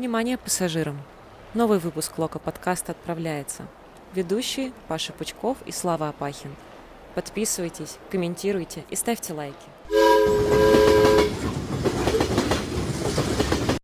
[0.00, 0.98] Внимание пассажирам!
[1.52, 3.68] Новый выпуск Лока подкаста отправляется.
[4.14, 6.52] Ведущие Паша Пучков и Слава Апахин.
[7.14, 9.58] Подписывайтесь, комментируйте и ставьте лайки.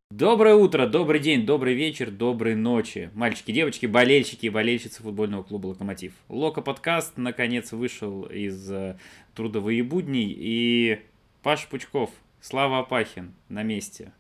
[0.09, 3.11] Доброе утро, добрый день, добрый вечер, доброй ночи.
[3.13, 6.15] Мальчики, девочки, болельщики и болельщицы футбольного клуба «Локомотив».
[6.31, 8.97] Лока подкаст наконец вышел из э,
[9.35, 10.35] трудовые будни.
[10.35, 10.99] И
[11.43, 12.09] Паша Пучков,
[12.41, 14.15] Слава Апахин на месте.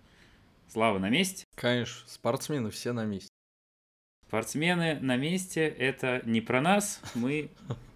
[0.68, 1.45] Слава на месте?
[1.56, 3.30] Конечно, спортсмены все на месте.
[4.28, 7.50] Спортсмены на месте– это не про нас, мы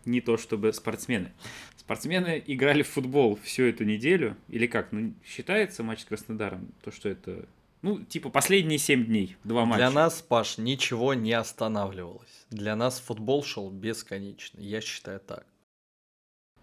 [0.05, 1.33] не то чтобы спортсмены.
[1.77, 4.93] Спортсмены играли в футбол всю эту неделю, или как?
[4.93, 7.47] Ну, считается матч с Краснодаром, то, что это
[7.83, 9.79] ну, типа последние 7 дней, два матча.
[9.79, 12.47] Для нас, Паш, ничего не останавливалось.
[12.51, 14.61] Для нас футбол шел бесконечно.
[14.61, 15.47] Я считаю так.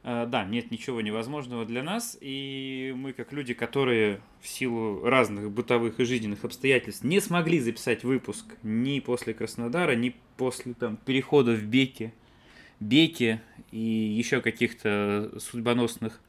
[0.10, 5.52] А, да, нет ничего невозможного для нас, и мы, как люди, которые в силу разных
[5.52, 11.56] бытовых и жизненных обстоятельств не смогли записать выпуск ни после Краснодара, ни после там, перехода
[11.56, 12.14] в Беки,
[12.80, 13.42] Беки
[13.72, 16.22] и еще каких-то судьбоносных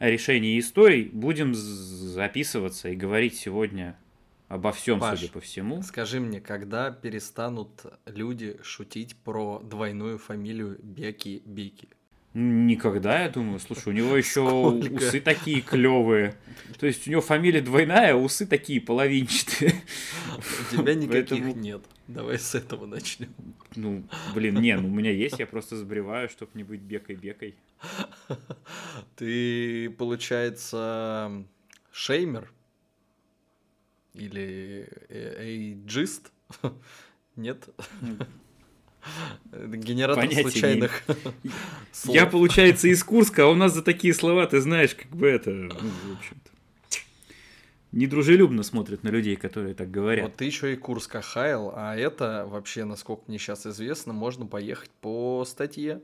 [0.00, 3.96] решений и историй, будем записываться и говорить сегодня
[4.48, 5.80] обо всем, Паш, судя по всему.
[5.82, 11.88] Скажи мне, когда перестанут люди шутить про двойную фамилию Беки-Беки?
[12.34, 13.60] Никогда, я думаю.
[13.60, 16.34] Слушай, у него еще усы такие клевые.
[16.78, 19.74] То есть у него фамилия двойная, а усы такие половинчатые.
[20.38, 21.54] У тебя никаких Поэтому...
[21.54, 21.82] нет.
[22.08, 23.28] Давай с этого начнем.
[23.76, 24.02] Ну,
[24.34, 27.54] блин, не, ну у меня есть, я просто сбриваю, чтобы не быть бекой-бекой.
[29.16, 31.44] Ты, получается,
[31.90, 32.50] шеймер?
[34.14, 36.32] Или э, эйджист?
[37.36, 37.68] Нет?
[39.52, 41.02] Генератор Понятия случайных
[41.92, 42.14] слов.
[42.14, 45.50] Я, получается, из Курска, а у нас за такие слова, ты знаешь, как бы это,
[45.50, 46.50] ну, в общем-то,
[47.92, 50.24] недружелюбно смотрят на людей, которые так говорят.
[50.24, 54.90] Вот ты еще и Курска хайл, а это вообще, насколько мне сейчас известно, можно поехать
[55.00, 56.00] по статье.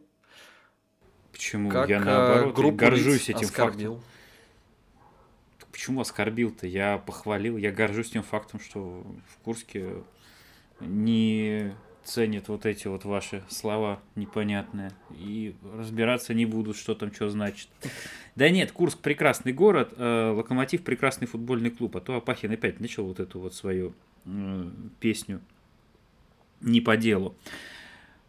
[1.33, 1.71] Почему?
[1.71, 3.95] Как, я наоборот э, горжусь этим оскорбил.
[3.95, 4.09] фактом
[5.79, 6.67] почему оскорбил-то?
[6.67, 10.03] Я похвалил, я горжусь тем фактом, что в Курске
[10.81, 11.73] не
[12.09, 17.69] ценят вот эти вот ваши слова непонятные и разбираться не будут, что там что значит.
[18.35, 23.07] Да нет, Курск прекрасный город, э, Локомотив прекрасный футбольный клуб, а то Апахин опять начал
[23.07, 24.71] вот эту вот свою э,
[25.01, 25.41] песню
[26.61, 27.37] не по делу.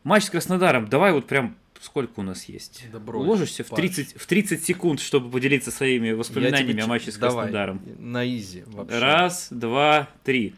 [0.03, 2.85] Матч с Краснодаром, давай вот прям сколько у нас есть?
[2.91, 6.83] Да Уложишься в 30, в 30 секунд, чтобы поделиться своими воспоминаниями тебе...
[6.83, 7.81] о матче с Краснодаром.
[7.83, 8.99] Давай, на изи вообще.
[8.99, 10.53] Раз, два, три.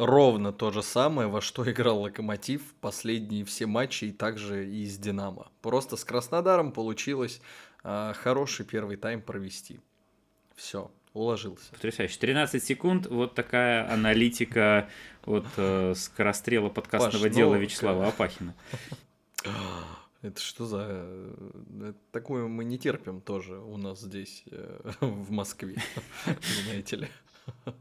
[0.00, 4.96] Ровно то же самое, во что играл Локомотив последние все матчи и также и с
[4.96, 5.48] Динамо.
[5.60, 7.42] Просто с Краснодаром получилось
[7.84, 9.78] э, хороший первый тайм провести.
[10.56, 11.70] Все, уложился.
[11.72, 12.18] Потрясающе.
[12.18, 14.88] 13 секунд, вот такая аналитика
[15.26, 18.54] от э, скорострела подкастного Паш, дела ну, Вячеслава Апахина.
[20.22, 20.86] Это что за...
[20.88, 25.76] Э, такое мы не терпим тоже у нас здесь, э, в Москве,
[26.64, 27.08] знаете ли.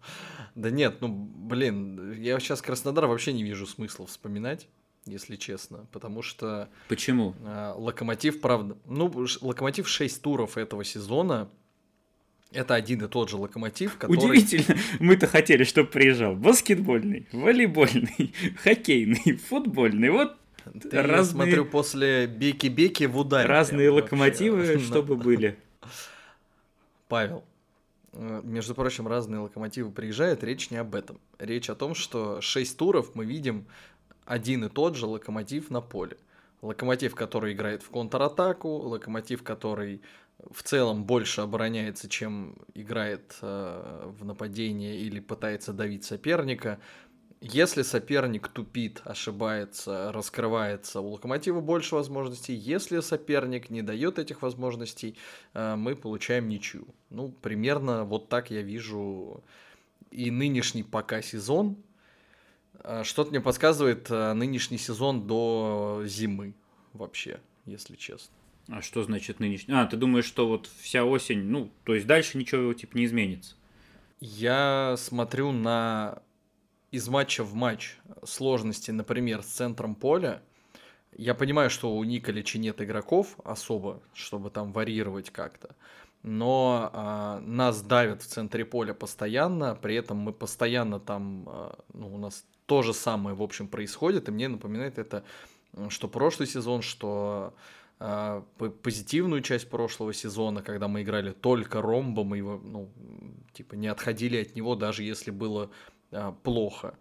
[0.55, 4.67] Да нет, ну, блин, я сейчас Краснодар вообще не вижу смысла вспоминать,
[5.05, 6.67] если честно, потому что...
[6.89, 7.33] Почему?
[7.45, 8.75] Э, локомотив, правда...
[8.85, 11.49] Ну, Локомотив 6 туров этого сезона,
[12.51, 14.17] это один и тот же локомотив, который...
[14.17, 20.09] Удивительно, мы-то хотели, чтобы приезжал баскетбольный, волейбольный, хоккейный, футбольный.
[20.09, 20.35] Вот
[20.81, 21.17] ты, разные...
[21.17, 23.47] я смотрю, после Беки-Беки в ударе.
[23.47, 24.79] Разные локомотивы, вообще.
[24.79, 25.57] чтобы были.
[27.07, 27.43] Павел,
[28.13, 31.19] между прочим, разные локомотивы приезжают, речь не об этом.
[31.37, 33.65] Речь о том, что 6 туров мы видим
[34.25, 36.17] один и тот же локомотив на поле.
[36.61, 40.01] Локомотив, который играет в контратаку, локомотив, который
[40.51, 46.79] в целом больше обороняется, чем играет э, в нападение или пытается давить соперника.
[47.41, 52.53] Если соперник тупит, ошибается, раскрывается, у Локомотива больше возможностей.
[52.53, 55.15] Если соперник не дает этих возможностей,
[55.53, 56.85] э, мы получаем ничью.
[57.09, 59.41] Ну, примерно вот так я вижу
[60.11, 61.77] и нынешний пока сезон.
[62.83, 66.53] Э, что-то мне подсказывает э, нынешний сезон до зимы
[66.91, 68.35] вообще, если честно.
[68.67, 69.73] А что значит нынешний?
[69.73, 73.55] А, ты думаешь, что вот вся осень, ну, то есть дальше ничего типа не изменится?
[74.19, 76.21] Я смотрю на
[76.91, 80.41] из матча в матч сложности, например, с центром поля,
[81.15, 85.75] я понимаю, что у Николича нет игроков особо, чтобы там варьировать как-то,
[86.23, 92.13] но а, нас давят в центре поля постоянно, при этом мы постоянно там, а, ну,
[92.13, 95.23] у нас то же самое, в общем, происходит, и мне напоминает это,
[95.89, 97.53] что прошлый сезон, что
[97.99, 98.45] а,
[98.83, 102.89] позитивную часть прошлого сезона, когда мы играли только ромбом и, ну,
[103.53, 105.69] типа, не отходили от него, даже если было
[106.43, 106.97] плохо.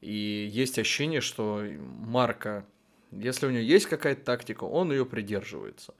[0.00, 1.64] И есть ощущение, что
[2.00, 2.66] Марка,
[3.10, 5.94] если у него есть какая-то тактика, он ее придерживается.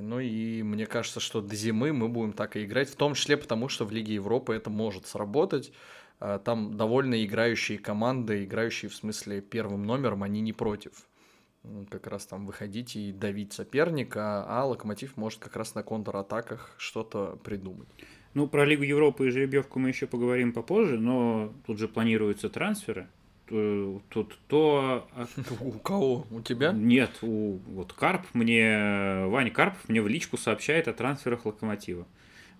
[0.00, 3.36] Ну и мне кажется, что до зимы мы будем так и играть, в том числе
[3.36, 5.72] потому, что в Лиге Европы это может сработать.
[6.20, 10.92] А, там довольно играющие команды, играющие в смысле первым номером, они не против
[11.90, 17.38] как раз там выходить и давить соперника, а Локомотив может как раз на контратаках что-то
[17.42, 17.88] придумать.
[18.34, 23.06] Ну, про Лигу Европы и жеребьевку мы еще поговорим попозже, но тут же планируются трансферы.
[23.46, 25.06] Тут то...
[25.14, 25.26] А,
[25.60, 26.26] у кого?
[26.30, 26.72] У тебя?
[26.72, 32.06] Нет, у вот Карп мне, Ваня Карп мне в личку сообщает о трансферах Локомотива.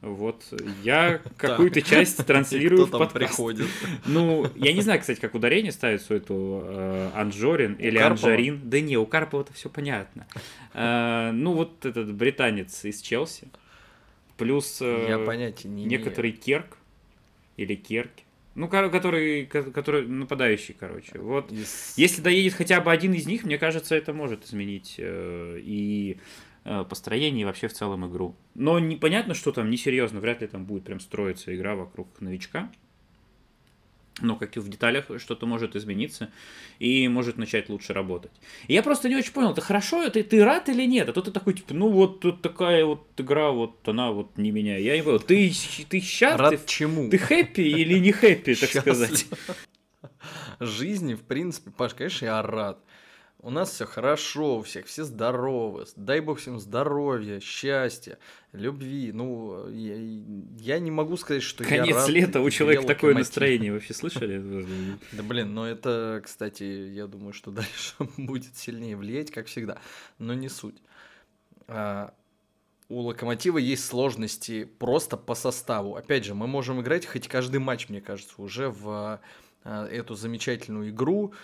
[0.03, 0.45] Вот
[0.83, 3.15] я какую-то часть транслирую в подкаст.
[3.15, 3.67] приходит?
[4.07, 8.61] Ну, я не знаю, кстати, как ударение ставится у этого э, Анжорин или Анжарин.
[8.65, 10.27] Да не, у Карпова это все понятно.
[10.75, 13.49] Э, ну, вот этот британец из Челси.
[14.37, 16.43] Плюс э, я понятия не некоторый имею.
[16.43, 16.79] Керк
[17.57, 18.25] или Керки.
[18.55, 21.19] Ну, который, который нападающий, короче.
[21.19, 21.51] Вот.
[21.51, 21.95] Из...
[21.97, 26.19] Если доедет хотя бы один из них, мне кажется, это может изменить э, и
[26.67, 28.35] Э, построение и вообще в целом игру.
[28.55, 32.71] Но непонятно, что там несерьезно, вряд ли там будет прям строиться игра вокруг новичка.
[34.21, 36.31] Но как и в деталях что-то может измениться
[36.79, 38.31] и может начать лучше работать.
[38.69, 41.09] И я просто не очень понял, это хорошо, это ты рад или нет?
[41.09, 44.53] А то ты такой, типа, ну вот тут такая вот игра, вот она вот не
[44.53, 44.77] меня.
[44.77, 45.53] Я не понял, ты,
[45.89, 46.41] ты счастлив?
[46.41, 47.11] Рад чему?
[47.11, 49.27] Ты хэппи или не хэппи, так сказать?
[50.61, 52.79] Жизни, в принципе, Паш, конечно, я рад.
[53.45, 55.85] У нас все хорошо, у всех все здоровы.
[55.97, 58.19] Дай бог всем здоровья, счастья,
[58.53, 59.13] любви.
[59.13, 59.97] Ну, я,
[60.59, 63.71] я не могу сказать, что Конец я рад лета, у человека такое настроение.
[63.75, 64.97] Вообще слышали?
[65.13, 69.79] Да блин, но это, кстати, я думаю, что дальше будет сильнее влиять, как всегда.
[70.19, 70.83] Но не суть.
[71.69, 72.15] А,
[72.89, 75.97] у Локомотива есть сложности просто по составу.
[75.97, 79.21] Опять же, мы можем играть хоть каждый матч, мне кажется, уже в
[79.65, 81.35] а, эту замечательную игру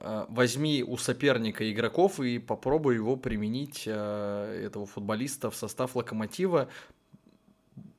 [0.00, 6.68] возьми у соперника игроков и попробуй его применить, э, этого футболиста, в состав локомотива.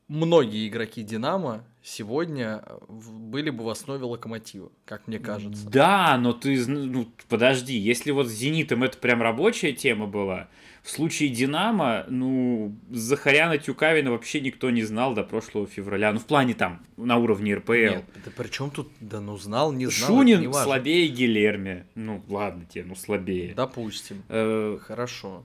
[0.10, 5.70] Многие игроки Динамо сегодня э, были бы в основе локомотива, как мне кажется.
[5.70, 10.48] Да, но ты, ну, подожди, если вот с Зенитом это прям рабочая тема была,
[10.82, 16.12] в случае Динамо, ну, Захаряна Тюкавина вообще никто не знал до прошлого февраля.
[16.12, 17.74] Ну, в плане там, на уровне РПЛ.
[17.74, 20.10] Нет, да при чем тут, да ну знал, не знал.
[20.10, 21.86] Шунин слабее Гилерми.
[21.94, 23.54] Ну, ладно тебе, ну слабее.
[23.54, 24.24] Допустим.
[24.28, 25.44] Э, Хорошо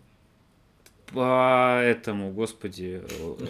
[1.12, 3.02] по этому, господи,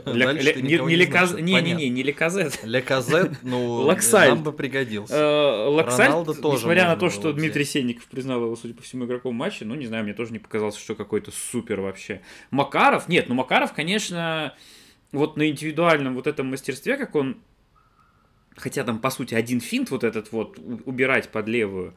[0.06, 2.61] не Леказет, не, не, не, не Леказет.
[2.65, 4.29] Леказет, ну, Лаксаль.
[4.31, 5.15] нам бы пригодился.
[5.15, 9.65] Э, Лаксаль, несмотря на то, что Дмитрий Сенников признал его, судя по всему, игроком матча,
[9.65, 12.21] ну, не знаю, мне тоже не показалось, что какой-то супер вообще.
[12.51, 14.55] Макаров, нет, ну, Макаров, конечно,
[15.12, 17.39] вот на индивидуальном вот этом мастерстве, как он,
[18.57, 21.95] хотя там, по сути, один финт вот этот вот убирать под левую,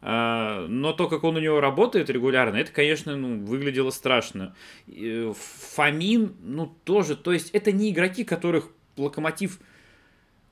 [0.00, 4.54] но то, как он у него работает регулярно, это, конечно, ну, выглядело страшно.
[4.86, 9.60] Фомин, ну, тоже, то есть это не игроки, которых Локомотив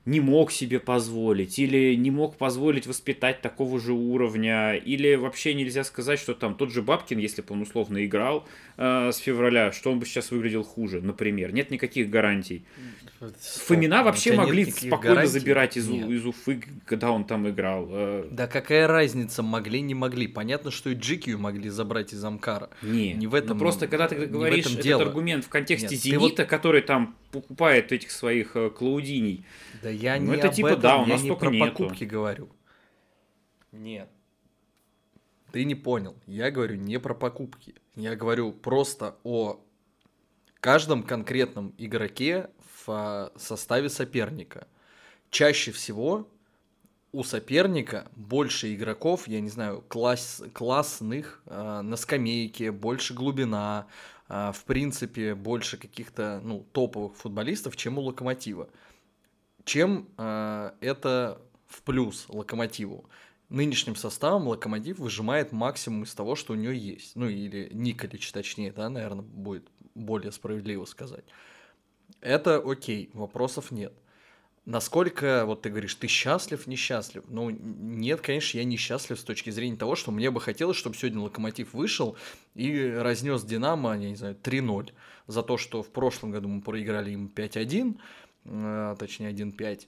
[0.07, 5.83] не мог себе позволить, или не мог позволить воспитать такого же уровня, или вообще нельзя
[5.83, 9.91] сказать, что там тот же Бабкин, если бы он условно играл э, с февраля, что
[9.91, 11.53] он бы сейчас выглядел хуже, например.
[11.53, 12.63] Нет никаких гарантий.
[13.65, 15.39] Фомина вообще могли спокойно гарантий?
[15.39, 17.87] забирать из, из Уфы, когда он там играл.
[17.89, 18.27] Э.
[18.31, 20.27] Да какая разница, могли, не могли.
[20.27, 22.69] Понятно, что и Джикию могли забрать из Амкара.
[22.81, 23.57] Не, не в этом.
[23.57, 25.01] Ну, просто когда ты говоришь этот дело.
[25.01, 26.49] аргумент в контексте Нет, Зенита, вот...
[26.49, 29.45] который там покупает этих своих э, Клаудиний.
[29.81, 31.71] Да я ну, не это об типа, этом, да, у нас я не про нету.
[31.71, 32.49] покупки говорю.
[33.71, 34.09] Нет.
[35.51, 36.15] Ты не понял.
[36.25, 37.75] Я говорю не про покупки.
[37.95, 39.59] Я говорю просто о
[40.59, 42.49] каждом конкретном игроке
[42.85, 44.67] в составе соперника.
[45.29, 46.27] Чаще всего
[47.11, 53.87] у соперника больше игроков, я не знаю, класс, классных, э, на скамейке, больше глубина,
[54.27, 58.69] в принципе, больше каких-то ну, топовых футболистов, чем у Локомотива.
[59.63, 63.09] Чем э, это в плюс Локомотиву?
[63.49, 67.15] Нынешним составом Локомотив выжимает максимум из того, что у него есть.
[67.15, 71.25] Ну, или Николич, точнее, да, наверное, будет более справедливо сказать.
[72.19, 73.93] Это окей, вопросов нет.
[74.67, 77.23] Насколько, вот ты говоришь, ты счастлив, несчастлив?
[77.29, 81.21] Ну, нет, конечно, я несчастлив с точки зрения того, что мне бы хотелось, чтобы сегодня
[81.21, 82.17] Локомотив вышел
[82.53, 84.91] и разнес Динамо, я не знаю, 3-0
[85.25, 87.97] за то, что в прошлом году мы проиграли им 5-1,
[88.43, 89.87] э, точнее 1-5.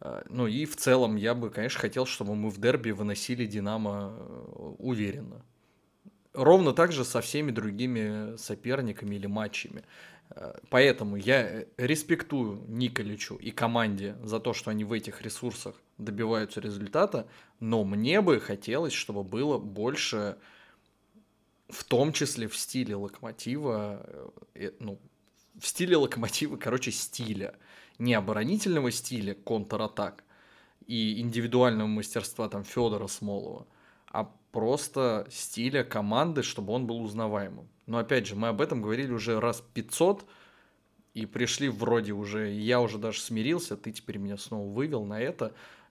[0.00, 4.14] Э, ну и в целом я бы, конечно, хотел, чтобы мы в дерби выносили Динамо
[4.16, 5.44] э, уверенно.
[6.32, 9.84] Ровно так же со всеми другими соперниками или матчами.
[10.34, 15.74] Э, поэтому я э, респектую Николичу и команде за то, что они в этих ресурсах
[15.98, 17.28] добиваются результата,
[17.60, 20.36] но мне бы хотелось, чтобы было больше,
[21.68, 24.04] в том числе в стиле локомотива,
[24.54, 24.98] э, ну,
[25.58, 27.54] в стиле локомотива, короче, стиля.
[27.98, 30.24] Не оборонительного стиля, контратак
[30.86, 33.68] и индивидуального мастерства там Федора Смолова,
[34.54, 37.68] просто стиля команды, чтобы он был узнаваемым.
[37.86, 40.24] Но опять же, мы об этом говорили уже раз 500,
[41.12, 45.46] и пришли вроде уже, я уже даже смирился, ты теперь меня снова вывел на это,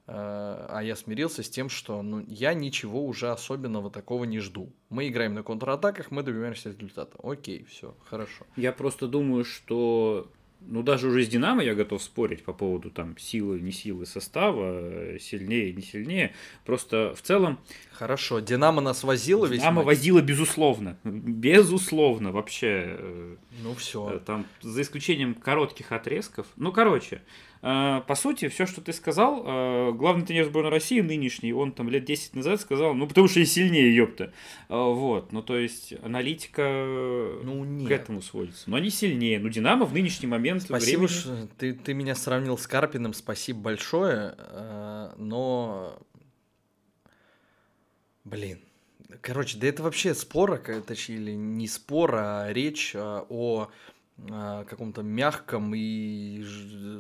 [0.08, 4.72] э, а я смирился с тем, что ну, я ничего уже особенного такого не жду.
[4.90, 7.18] Мы играем на контратаках, мы добиваемся результата.
[7.22, 8.46] Окей, все, хорошо.
[8.56, 10.32] Я просто думаю, что
[10.68, 15.18] ну, даже уже с Динамо я готов спорить по поводу там силы, не силы состава,
[15.20, 16.34] сильнее, не сильнее.
[16.66, 17.60] Просто в целом...
[17.92, 19.86] Хорошо, Динамо нас возила весь Динамо матч?
[19.86, 20.98] возила, безусловно.
[21.04, 22.98] Безусловно, вообще.
[22.98, 24.14] Э, ну, все.
[24.16, 26.48] Э, там, за исключением коротких отрезков.
[26.56, 27.22] Ну, короче,
[27.64, 32.04] по сути, все, что ты сказал, а, главный тренер сборной России нынешний, он там лет
[32.04, 34.34] 10 назад сказал, ну, потому что и сильнее, ёпта.
[34.68, 37.88] А, вот, ну, то есть, аналитика ну, нет.
[37.88, 38.70] к этому сводится.
[38.70, 39.40] Но они сильнее.
[39.40, 41.08] Ну, Динамо в нынешний момент Спасибо, времени...
[41.08, 44.36] что ты, ты меня сравнил с Карпиным, спасибо большое,
[45.18, 45.98] но...
[48.26, 48.60] Блин,
[49.22, 53.70] Короче, да это вообще спор, точнее, или не спор, а речь о
[54.28, 56.44] каком-то мягком и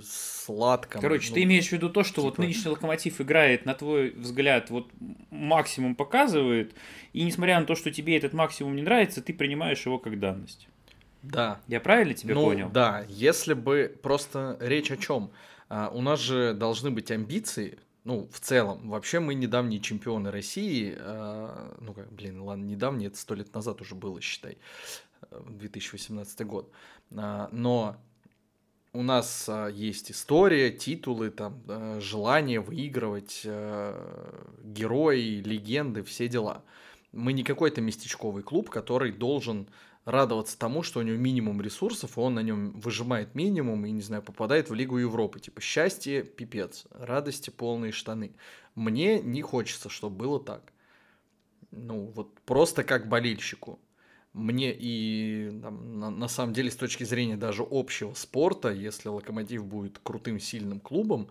[0.03, 1.01] сладком.
[1.01, 2.24] Короче, ну, ты имеешь в виду то, что типа...
[2.24, 4.89] вот нынешний локомотив играет, на твой взгляд, вот
[5.29, 6.74] максимум показывает,
[7.13, 10.67] и несмотря на то, что тебе этот максимум не нравится, ты принимаешь его как данность.
[11.22, 11.62] Да.
[11.67, 12.70] Я правильно тебя ну, понял?
[12.70, 15.32] Да, если бы просто речь о чем?
[15.70, 18.89] А, у нас же должны быть амбиции, ну, в целом.
[18.89, 23.79] Вообще мы недавние чемпионы России, а, ну, как, блин, ладно, недавние, это сто лет назад
[23.79, 24.58] уже было, считай,
[25.31, 26.71] 2018 год.
[27.15, 27.97] А, но
[28.93, 31.61] у нас а, есть история, титулы, там,
[31.99, 36.63] желание выигрывать, а, герои, легенды, все дела.
[37.11, 39.67] Мы не какой-то местечковый клуб, который должен
[40.05, 44.01] радоваться тому, что у него минимум ресурсов, и он на нем выжимает минимум и, не
[44.01, 45.39] знаю, попадает в Лигу Европы.
[45.39, 48.35] Типа счастье, пипец, радости полные штаны.
[48.75, 50.73] Мне не хочется, чтобы было так.
[51.71, 53.79] Ну, вот просто как болельщику
[54.33, 59.65] мне и там, на, на самом деле с точки зрения даже общего спорта, если Локомотив
[59.65, 61.29] будет крутым, сильным клубом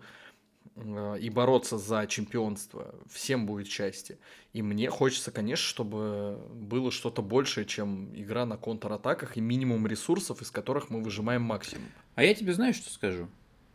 [0.75, 4.17] э, и бороться за чемпионство, всем будет счастье.
[4.53, 10.41] И мне хочется, конечно, чтобы было что-то большее, чем игра на контратаках и минимум ресурсов,
[10.41, 11.87] из которых мы выжимаем максимум.
[12.15, 13.27] А я тебе знаешь, что скажу?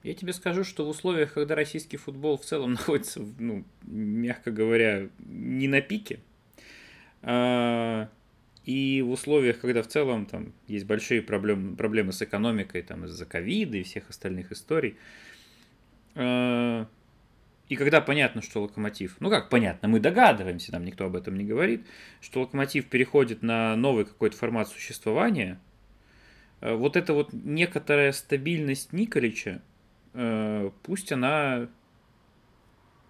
[0.02, 5.08] Я тебе скажу, что в условиях, когда российский футбол в целом находится, ну, мягко говоря,
[5.18, 6.20] не на пике,
[7.20, 8.08] а
[8.68, 13.24] и в условиях, когда в целом там есть большие проблемы, проблемы с экономикой там, из-за
[13.24, 14.98] ковида и всех остальных историй,
[16.14, 16.84] э,
[17.70, 21.46] и когда понятно, что локомотив, ну как понятно, мы догадываемся, нам никто об этом не
[21.46, 21.86] говорит,
[22.20, 25.58] что локомотив переходит на новый какой-то формат существования,
[26.60, 29.62] э, вот эта вот некоторая стабильность Николича,
[30.12, 31.68] э, пусть она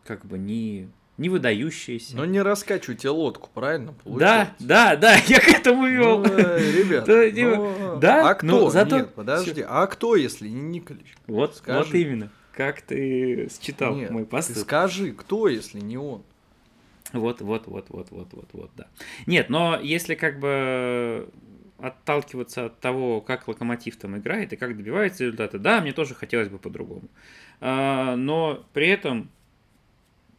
[0.04, 0.88] как бы не
[1.18, 2.16] не выдающиеся.
[2.16, 3.92] Но не раскачивайте лодку, правильно?
[4.04, 4.54] Получается?
[4.60, 6.20] Да, да, да, я к этому вел.
[6.20, 8.46] Ну, э, ребята, ну, да, а кто?
[8.46, 8.98] Но зато...
[8.98, 11.16] Нет, подожди, а кто, если не Николич?
[11.26, 11.78] Вот, скажи.
[11.78, 12.30] вот именно.
[12.52, 14.54] Как ты считал Нет, мой пост?
[14.54, 16.22] Ты скажи, кто, если не он?
[17.12, 18.86] Вот, вот, вот, вот, вот, вот, вот, да.
[19.26, 21.28] Нет, но если как бы
[21.78, 26.48] отталкиваться от того, как локомотив там играет и как добивается результата, да, мне тоже хотелось
[26.48, 27.08] бы по-другому.
[27.60, 29.30] А, но при этом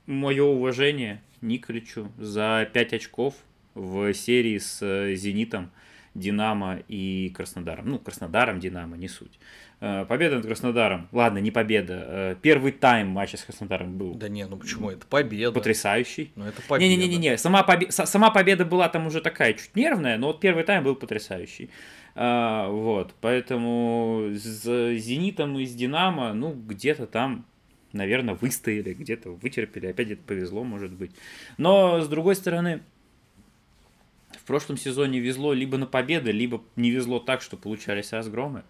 [0.09, 3.35] мое уважение Николичу за 5 очков
[3.75, 5.71] в серии с э, «Зенитом»,
[6.15, 7.89] «Динамо» и «Краснодаром».
[7.89, 9.39] Ну, «Краснодаром», «Динамо», не суть.
[9.79, 11.07] Э, победа над Краснодаром.
[11.11, 12.05] Ладно, не победа.
[12.07, 14.15] Э, первый тайм матча с Краснодаром был.
[14.15, 14.89] Да не, ну почему?
[14.89, 15.51] Это победа.
[15.51, 16.31] Потрясающий.
[16.35, 16.89] Ну это победа.
[16.89, 17.91] Не-не-не, сама, побе...
[17.91, 21.69] сама победа была там уже такая, чуть нервная, но вот первый тайм был потрясающий.
[22.15, 24.63] А, вот, поэтому с
[24.97, 27.45] «Зенитом» и с «Динамо», ну, где-то там
[27.93, 31.11] наверное, выстояли, где-то вытерпели, опять где-то повезло, может быть.
[31.57, 32.81] Но, с другой стороны,
[34.31, 38.63] в прошлом сезоне везло либо на победы, либо не везло так, что получались разгромы.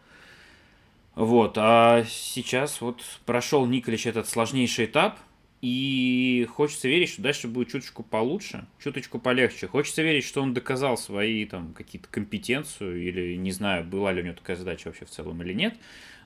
[1.15, 5.19] Вот, а сейчас вот прошел Николич этот сложнейший этап,
[5.61, 9.67] и хочется верить, что дальше будет чуточку получше, чуточку полегче.
[9.67, 14.25] Хочется верить, что он доказал свои там какие-то компетенцию, или не знаю, была ли у
[14.25, 15.75] него такая задача вообще в целом или нет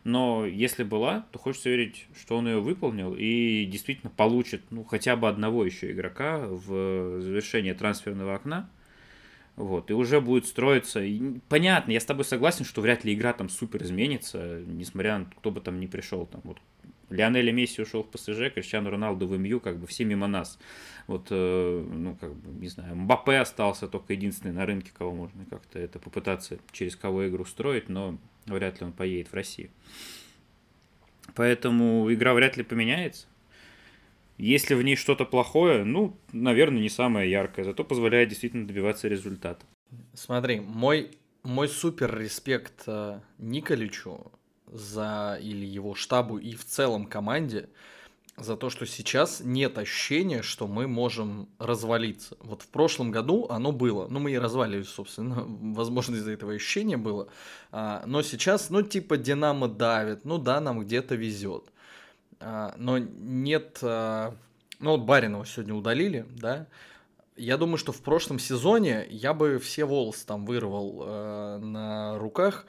[0.03, 5.15] но если была, то хочется верить, что он ее выполнил и действительно получит ну, хотя
[5.15, 8.69] бы одного еще игрока в завершение трансферного окна.
[9.55, 11.03] Вот, и уже будет строиться.
[11.03, 15.25] И, понятно, я с тобой согласен, что вряд ли игра там супер изменится, несмотря на
[15.25, 16.25] кто бы там ни пришел.
[16.25, 16.57] Там, вот,
[17.11, 20.57] Лионель Месси ушел в ПСЖ, Криштиану Роналду в МЮ, как бы все мимо нас.
[21.07, 25.45] Вот, э, ну, как бы, не знаю, Мбаппе остался только единственный на рынке, кого можно
[25.45, 29.69] как-то это попытаться через кого игру строить, но вряд ли он поедет в Россию.
[31.35, 33.27] Поэтому игра вряд ли поменяется.
[34.37, 39.65] Если в ней что-то плохое, ну, наверное, не самое яркое, зато позволяет действительно добиваться результата.
[40.13, 41.11] Смотри, мой,
[41.43, 44.31] мой супер респект э, Николичу
[44.67, 47.69] за или его штабу и в целом команде
[48.37, 52.35] за то, что сейчас нет ощущения, что мы можем развалиться.
[52.39, 54.07] Вот в прошлом году оно было.
[54.09, 55.43] Ну, мы и развалились, собственно.
[55.47, 57.27] Возможно, из-за этого ощущения было.
[57.71, 60.25] А, но сейчас, ну, типа, Динамо давит.
[60.25, 61.65] Ну, да, нам где-то везет.
[62.39, 63.79] А, но нет...
[63.83, 64.35] А,
[64.79, 66.67] ну, вот Баринова сегодня удалили, да.
[67.35, 72.65] Я думаю, что в прошлом сезоне я бы все волосы там вырвал на руках,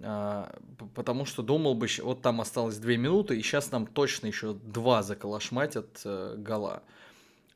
[0.00, 5.02] потому что думал бы, вот там осталось две минуты, и сейчас нам точно еще два
[5.02, 6.82] заколошматят э, гола.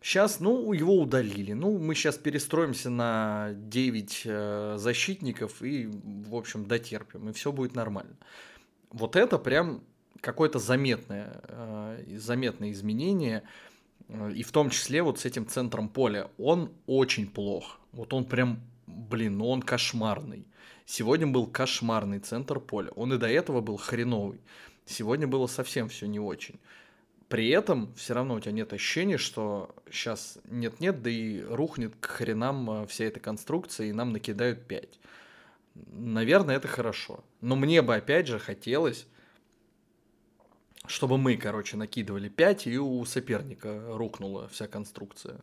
[0.03, 1.53] Сейчас, ну, его удалили.
[1.53, 7.77] Ну, мы сейчас перестроимся на 9 э, защитников и, в общем, дотерпим, и все будет
[7.77, 8.17] нормально.
[8.91, 9.85] Вот это прям
[10.21, 13.45] какое-то заметное, э, заметное изменение,
[14.09, 16.31] э, и в том числе вот с этим центром поля.
[16.37, 17.79] Он очень плох.
[17.93, 20.47] Вот он прям, блин, ну он кошмарный.
[20.87, 22.91] Сегодня был кошмарный центр поля.
[22.93, 24.41] Он и до этого был хреновый.
[24.85, 26.59] Сегодня было совсем все не очень.
[27.29, 32.05] При этом все равно у тебя нет ощущения, что сейчас нет-нет, да и рухнет к
[32.05, 34.99] хренам э, вся эта конструкция, и нам накидают 5.
[35.93, 37.25] Наверное, это хорошо.
[37.41, 39.07] Но мне бы опять же хотелось,
[40.87, 45.41] чтобы мы, короче, накидывали 5, и у соперника рухнула вся конструкция.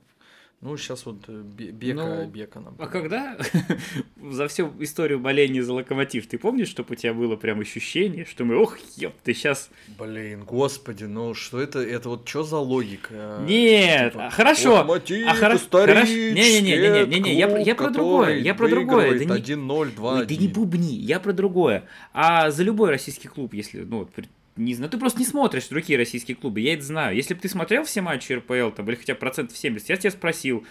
[0.62, 2.76] Ну, сейчас вот э, Бека, ну, Бека нам.
[2.80, 3.38] А когда
[4.22, 8.44] за всю историю боления за локомотив, ты помнишь, чтобы у тебя было прям ощущение, что
[8.44, 9.70] мы, ох, ёп, ты сейчас...
[9.98, 13.40] Блин, господи, ну что это, это вот что за логика?
[13.48, 14.74] Нет, типа, хорошо.
[14.74, 15.58] Локомотив, а хоро...
[15.58, 16.12] хорошо.
[16.12, 19.18] Не-не-не, я, я про другое, я про другое.
[19.18, 21.86] 1-0, 2 Ты не бубни, я про другое.
[22.12, 24.10] А за любой российский клуб, если, ну,
[24.66, 27.16] не знаю, ты просто не смотришь другие российские клубы, я это знаю.
[27.16, 30.12] Если бы ты смотрел все матчи РПЛ, там, или хотя бы процентов 70, я тебя
[30.12, 30.66] спросил,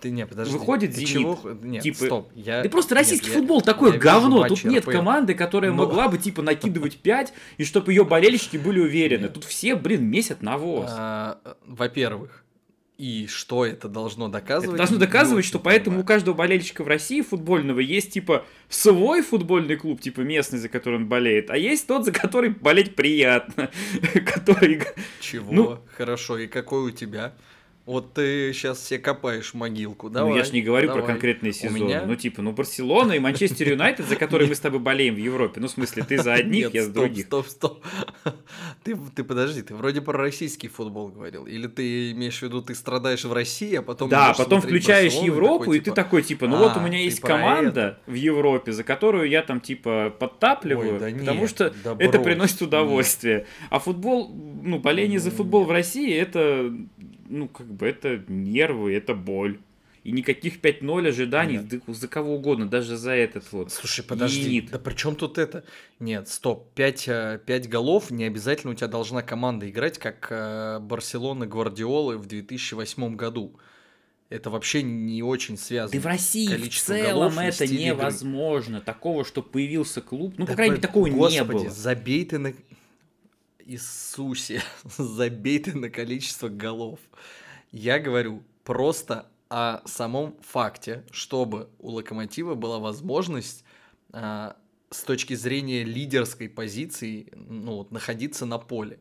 [0.00, 0.52] ты не, подожди.
[0.52, 1.08] Выходит Зенит.
[1.08, 1.40] Чего?
[1.62, 2.32] Нет, типа, стоп.
[2.34, 2.62] Я...
[2.62, 4.48] Да просто российский нет, футбол я, такое я говно.
[4.48, 4.90] Тут нет РПЛ.
[4.90, 5.84] команды, которая Но...
[5.84, 9.24] могла бы типа накидывать 5, и чтобы ее болельщики были уверены.
[9.24, 9.34] Нет.
[9.34, 10.90] Тут все, блин, месят навоз.
[10.92, 12.44] А, во-первых,
[13.02, 14.68] и что это должно доказывать?
[14.68, 19.74] Это должно доказывать, что поэтому у каждого болельщика в России футбольного есть типа свой футбольный
[19.74, 23.72] клуб, типа местный, за который он болеет, а есть тот, за который болеть приятно.
[24.24, 24.82] который...
[25.20, 25.52] Чего?
[25.52, 27.34] Ну, Хорошо, и какой у тебя?
[27.84, 30.30] Вот ты сейчас себе копаешь могилку, давай.
[30.30, 31.02] Ну, я же не говорю давай.
[31.02, 31.80] про конкретные сезоны.
[31.80, 32.04] Меня...
[32.06, 35.60] Ну, типа, ну, Барселона и Манчестер Юнайтед, за которые мы с тобой болеем в Европе.
[35.60, 37.26] Ну, в смысле, ты за одних, я за других.
[37.26, 37.84] Стоп, стоп,
[38.84, 41.44] Ты, ты подожди, ты вроде про российский футбол говорил.
[41.46, 44.08] Или ты имеешь в виду, ты страдаешь в России, а потом...
[44.08, 47.20] Да, потом включаешь Европу, и типа, ты такой, типа, ну, вот у «А, меня есть
[47.20, 52.62] команда в Европе, за которую я там, типа, подтапливаю, да потому что да это приносит
[52.62, 53.46] удовольствие.
[53.70, 54.28] А футбол,
[54.62, 56.72] ну, боление за футбол в России, это
[57.32, 59.58] ну, как бы это нервы, это боль.
[60.04, 61.82] И никаких 5-0 ожиданий Нет.
[61.86, 63.70] за кого угодно, даже за этот вот.
[63.70, 64.70] Слушай, подожди, Зенит.
[64.72, 65.64] да при чем тут это?
[66.00, 70.80] Нет, стоп, 5, 5 э, голов, не обязательно у тебя должна команда играть, как э,
[70.80, 73.56] Барселона Гвардиолы в 2008 году.
[74.28, 75.92] Это вообще не очень связано.
[75.92, 78.76] Да в России в целом это невозможно.
[78.76, 78.86] Игры.
[78.86, 81.70] Такого, что появился клуб, ну, да по крайней мере, такого господи, не было.
[81.70, 82.54] забей ты на...
[83.72, 84.62] Иисусе,
[84.98, 87.00] забей ты на количество голов.
[87.70, 93.64] Я говорю просто о самом факте, чтобы у Локомотива была возможность
[94.12, 94.56] а,
[94.90, 98.98] с точки зрения лидерской позиции ну, вот, находиться на поле.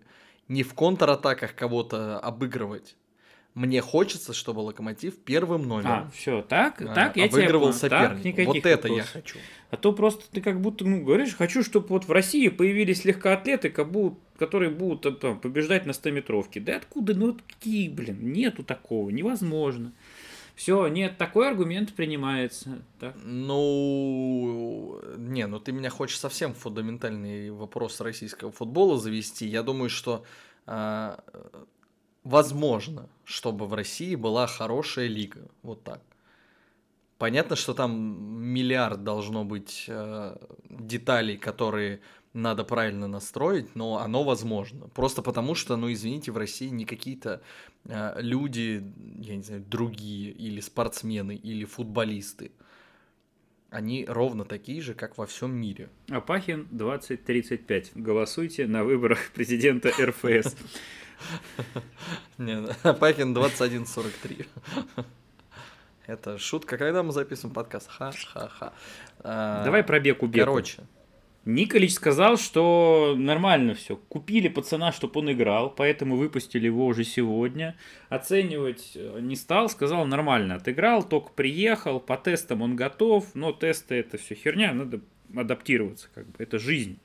[0.47, 2.95] Не в контратаках кого-то обыгрывать.
[3.53, 5.91] Мне хочется, чтобы Локомотив первым номером.
[5.91, 8.37] А, все, так, а, так, я обыгрывал тебя соперника.
[8.37, 8.97] Так, вот это вопросов.
[8.97, 9.39] я хочу.
[9.69, 13.69] А то просто ты как будто ну, говоришь, хочу, чтобы вот в России появились легкоатлеты,
[13.69, 16.61] как будут, которые будут э, там, побеждать на 100-метровке.
[16.61, 17.13] Да откуда?
[17.13, 19.91] Ну какие, блин, нету такого, невозможно.
[20.55, 22.83] Все, нет, такой аргумент принимается.
[22.99, 23.15] Так.
[23.21, 29.45] Ну, не, ну ты меня хочешь совсем фундаментальный вопрос российского футбола завести.
[29.45, 30.23] Я думаю, что
[30.67, 31.17] э,
[32.23, 35.47] возможно, чтобы в России была хорошая лига.
[35.63, 36.01] Вот так.
[37.17, 40.35] Понятно, что там миллиард должно быть э,
[40.69, 42.01] деталей, которые
[42.33, 44.87] надо правильно настроить, но оно возможно.
[44.87, 47.41] Просто потому что, ну извините, в России не какие-то
[47.85, 48.83] э, люди,
[49.19, 52.51] я не знаю, другие, или спортсмены, или футболисты.
[53.69, 55.89] они ровно такие же, как во всем мире.
[56.09, 57.91] Апахин 2035.
[57.95, 60.55] Голосуйте на выборах президента РФС.
[62.37, 64.45] Не, Апахин 2143.
[66.07, 67.89] Это шутка, когда мы записываем подкаст.
[67.89, 68.73] Ха-ха-ха.
[69.19, 70.45] А, Давай про Беку Беку.
[70.45, 70.79] Короче,
[71.45, 73.95] Николич сказал, что нормально все.
[73.95, 77.75] Купили пацана, чтобы он играл, поэтому выпустили его уже сегодня.
[78.09, 80.55] Оценивать э, не стал, сказал нормально.
[80.55, 85.01] Отыграл, только приехал, по тестам он готов, но тесты это все херня, надо
[85.35, 86.99] адаптироваться, как бы, это жизнь.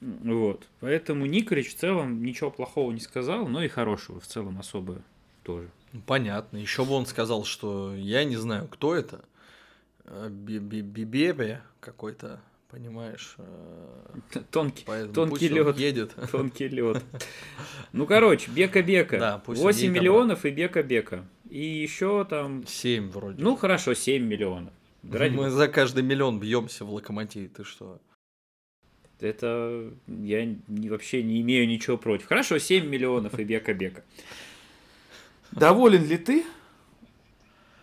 [0.00, 0.66] Вот.
[0.80, 5.02] Поэтому Николич в целом ничего плохого не сказал, но и хорошего в целом особо
[5.42, 5.68] тоже.
[6.06, 6.56] понятно.
[6.56, 9.24] Еще бы он сказал, что я не знаю, кто это.
[10.30, 13.34] Би- Бибебе какой-то, понимаешь?
[13.38, 15.76] э, Тонкий, тонкий лед.
[15.78, 16.14] едет.
[16.32, 17.02] Тонкий лед.
[17.92, 19.18] Ну, короче, Бека-Бека.
[19.18, 21.24] Да, пусть он 8 едет миллионов и Бека-Бека.
[21.48, 23.42] И еще там, Семь вроде.
[23.42, 24.72] ну хорошо, 7 миллионов.
[25.02, 28.00] Мы за каждый миллион бьемся в локомотиве, ты что?
[29.22, 32.26] Это я не- вообще не имею ничего против.
[32.26, 34.04] Хорошо, 7 миллионов и Бека-Бека.
[35.52, 36.44] Доволен ли ты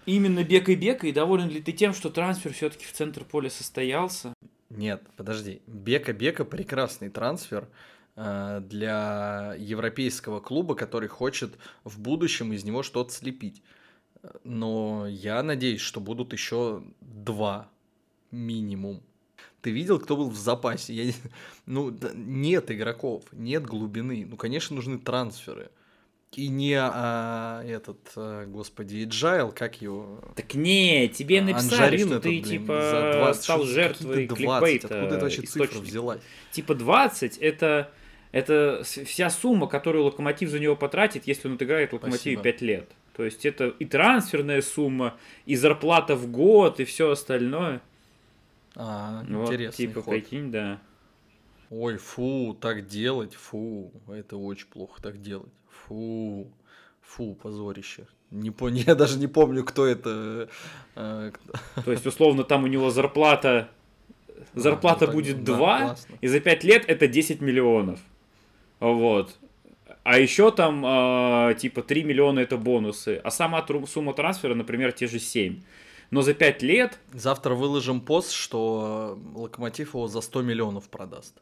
[0.06, 1.08] именно Бека и Бека?
[1.08, 4.34] И доволен ли ты тем, что трансфер все-таки в центр поля состоялся?
[4.70, 5.62] Нет, подожди.
[5.68, 7.68] Бека Бека прекрасный трансфер
[8.16, 13.62] э, для европейского клуба, который хочет в будущем из него что-то слепить.
[14.44, 17.70] Но я надеюсь, что будут еще два
[18.32, 19.02] минимум.
[19.68, 20.94] Ты видел, кто был в запасе?
[20.94, 21.14] Я
[21.66, 24.26] Ну, да, нет игроков, нет глубины.
[24.26, 25.72] Ну, конечно, нужны трансферы.
[26.32, 30.24] И не а, этот, а, господи, Agile, как его?
[30.38, 34.28] Так не, тебе А, написали, Анжарин что этот, ты блин, типа за 20, стал жертвой
[34.28, 34.88] какие-то 20, кликбейта.
[34.88, 35.86] Откуда это вообще цифра источника.
[35.86, 36.22] взялась?
[36.52, 37.92] Типа 20 это,
[38.32, 42.44] это вся сумма, которую Локомотив за него потратит, если он отыграет в Локомотиве Спасибо.
[42.44, 42.90] 5 лет.
[43.18, 47.82] То есть это и трансферная сумма, и зарплата в год, и все остальное.
[48.80, 50.14] А, Вот, интересный типа, ход.
[50.14, 50.80] прикинь, да.
[51.70, 55.52] Ой, фу, так делать, фу, это очень плохо так делать.
[55.70, 56.48] Фу,
[57.02, 58.06] фу, позорище.
[58.32, 58.74] Не пон...
[58.76, 60.48] Я даже не помню, кто это.
[60.96, 63.70] э, кто- То есть, условно, там у него зарплата,
[64.54, 66.16] зарплата ну так, будет да, 2, классно.
[66.22, 68.00] и за 5 лет это 10 миллионов.
[68.80, 69.36] Вот.
[70.04, 73.20] А еще там, а, типа, 3 миллиона это бонусы.
[73.24, 75.62] А сама сумма трансфера, например, те же 7.
[76.12, 81.42] Но за 5 лет Завтра выложим пост, что Локомотив его за 100 миллионов продаст.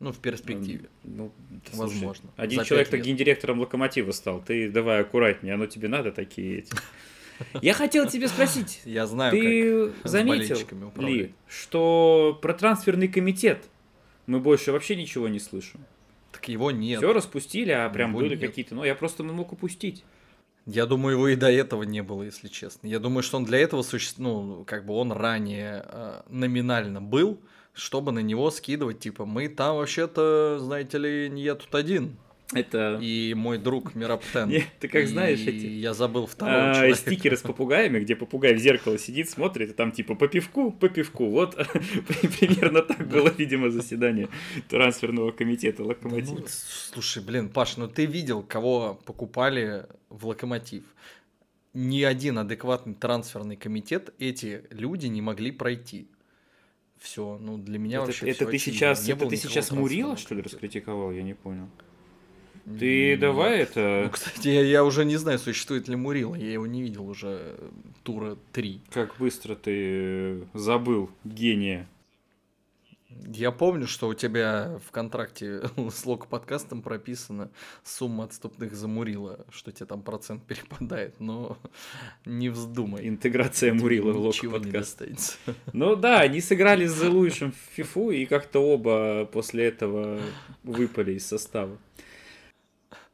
[0.00, 0.88] Ну, в перспективе.
[1.02, 2.30] Ну, да слушай, Возможно.
[2.36, 3.06] Один За человек пять так лет.
[3.06, 4.42] гендиректором локомотива стал.
[4.42, 6.72] Ты давай аккуратнее, оно тебе надо такие эти.
[7.62, 8.82] Я хотел тебе спросить.
[8.84, 10.58] Я знаю, Ты с заметил
[10.98, 13.64] ли, что про трансферный комитет
[14.26, 15.80] мы больше вообще ничего не слышим?
[16.32, 16.40] как.
[16.42, 16.98] Так его нет.
[16.98, 18.40] Все распустили, а прям Его были нет.
[18.40, 18.74] какие-то.
[18.74, 20.04] Ну, я просто мог упустить.
[20.66, 22.86] Я думаю, его и до этого не было, если честно.
[22.86, 27.38] Я думаю, что он для этого существует, ну, как бы он ранее э, номинально был,
[27.74, 32.16] чтобы на него скидывать, типа, мы там вообще-то, знаете ли, не я тут один.
[32.52, 34.52] Это И мой друг Мираптен.
[34.78, 36.98] Ты как знаешь И эти, Я забыл второго а, человека.
[36.98, 40.88] стикеры с попугаями, где попугай в зеркало сидит, смотрит, и там типа по пивку, по
[40.88, 41.30] пивку.
[41.30, 41.56] Вот
[42.38, 44.28] примерно так было, видимо, заседание
[44.68, 46.44] трансферного комитета Ну, Локомотива.
[46.46, 50.84] слушай, блин, Паш, ну ты видел, кого покупали в Локомотив?
[51.72, 56.08] Ни один адекватный трансферный комитет эти люди не могли пройти.
[57.00, 60.42] Все, ну для меня Это, вообще это ты сейчас, это ты сейчас Мурила, что ли,
[60.42, 61.10] раскритиковал?
[61.10, 61.68] Я не понял.
[62.64, 64.02] Ты давай это...
[64.04, 66.34] Ну, кстати, я, я уже не знаю, существует ли Мурила.
[66.34, 67.56] Я его не видел уже
[68.02, 68.80] тура 3.
[68.90, 71.88] Как быстро ты э, забыл гения.
[73.26, 77.50] Я помню, что у тебя в контракте с локоподкастом прописана
[77.82, 81.58] сумма отступных за Мурила, что тебе там процент перепадает, но
[82.24, 83.08] не вздумай.
[83.08, 84.98] Интеграция Мурила в лог ничего не подкаст.
[84.98, 85.34] достанется.
[85.72, 90.20] Ну да, они сыграли с The Луишем в фифу, и как-то оба после этого
[90.62, 91.78] выпали из состава.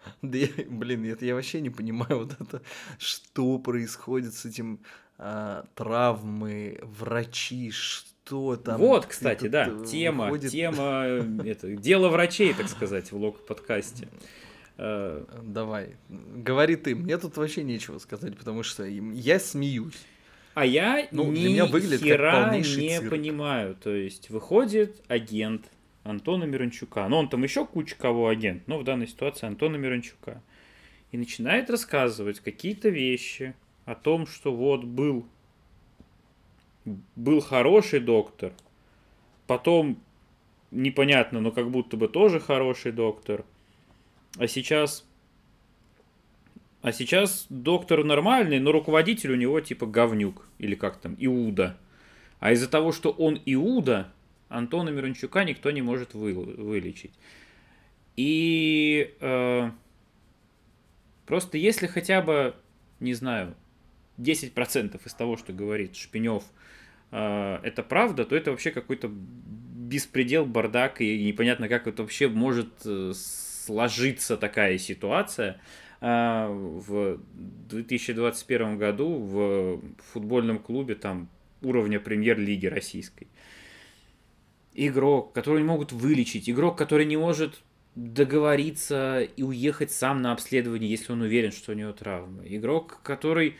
[0.23, 2.63] Да я, блин, это я вообще не понимаю вот это,
[2.99, 4.81] что происходит с этим
[5.19, 8.81] а, травмы, врачи, что там.
[8.81, 13.45] вот, кстати, да, э, тема, выходит- тема, э, это, дело врачей, так сказать, в лог
[13.47, 14.09] подкасте.
[14.79, 20.01] Э, Давай, говори ты, мне тут вообще нечего сказать, потому что я смеюсь.
[20.55, 23.11] А я Ну, для ни меня выглядит как хера полнейший не цирк.
[23.11, 23.75] понимаю.
[23.77, 25.67] То есть выходит агент
[26.05, 27.09] Антона Мирончука.
[27.09, 30.43] Ну, он там еще куча кого агент, но в данной ситуации Антона Мирончука.
[31.13, 35.27] И начинает рассказывать какие-то вещи о том, что вот был,
[37.17, 38.53] был хороший доктор,
[39.47, 40.01] потом
[40.71, 43.45] непонятно, но как будто бы тоже хороший доктор.
[44.39, 45.05] А сейчас
[46.83, 50.49] а сейчас доктор нормальный, но руководитель у него типа говнюк.
[50.59, 51.77] Или как там, Иуда.
[52.39, 54.11] А из-за того, что он Иуда,
[54.51, 57.13] Антона Мирончука никто не может вы, вылечить.
[58.17, 59.71] И э,
[61.25, 62.55] просто если хотя бы,
[62.99, 63.55] не знаю,
[64.19, 66.43] 10% из того, что говорит Шпинев,
[67.13, 72.69] э, это правда, то это вообще какой-то беспредел, бардак, и непонятно, как это вообще может
[72.85, 75.61] э, сложиться такая ситуация.
[76.01, 77.21] Э, в
[77.69, 79.81] 2021 году в
[80.13, 81.29] футбольном клубе там
[81.63, 83.29] уровня премьер-лиги российской.
[84.83, 87.61] Игрок, который не могут вылечить, игрок, который не может
[87.97, 92.45] договориться и уехать сам на обследование, если он уверен, что у него травма.
[92.47, 93.57] Игрок, который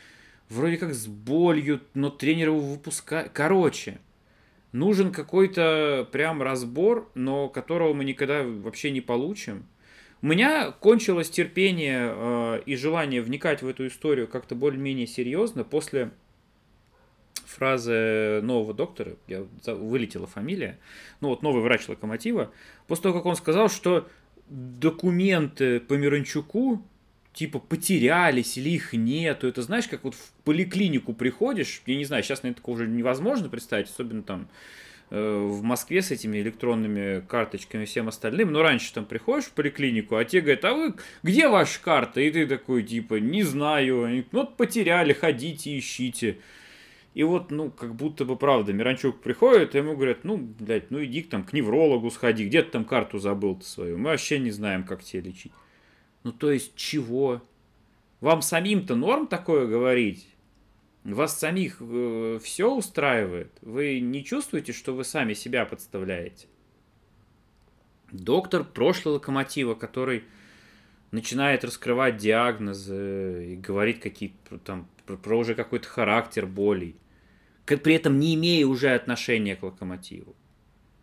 [0.49, 3.29] вроде как с болью, но тренер его выпускает.
[3.33, 3.99] Короче,
[4.71, 9.67] нужен какой-то прям разбор, но которого мы никогда вообще не получим.
[10.23, 16.09] У меня кончилось терпение э, и желание вникать в эту историю как-то более-менее серьезно после
[17.45, 20.79] фразы нового доктора, я вылетела фамилия,
[21.19, 22.51] ну вот новый врач Локомотива,
[22.87, 24.07] после того, как он сказал, что
[24.49, 26.83] документы по Миранчуку
[27.33, 29.47] типа потерялись или их нету.
[29.47, 33.47] Это знаешь, как вот в поликлинику приходишь, я не знаю, сейчас, наверное, такого уже невозможно
[33.47, 34.49] представить, особенно там
[35.09, 39.51] э, в Москве с этими электронными карточками и всем остальным, но раньше там приходишь в
[39.51, 42.19] поликлинику, а те говорят, а вы, где ваша карта?
[42.19, 46.39] И ты такой, типа, не знаю, ну вот потеряли, ходите, ищите.
[47.13, 51.03] И вот, ну, как будто бы правда, Миранчук приходит, и ему говорят, ну, блядь, ну
[51.03, 54.85] иди там к неврологу сходи, где ты там карту забыл-то свою, мы вообще не знаем,
[54.85, 55.51] как тебя лечить.
[56.23, 57.41] Ну, то есть, чего?
[58.21, 60.27] Вам самим-то норм такое говорить?
[61.03, 63.51] Вас самих э, все устраивает?
[63.61, 66.47] Вы не чувствуете, что вы сами себя подставляете?
[68.11, 70.23] Доктор прошлого локомотива, который
[71.09, 76.95] начинает раскрывать диагнозы и говорит какие-то там про, про уже какой-то характер болей,
[77.65, 80.35] при этом не имея уже отношения к локомотиву.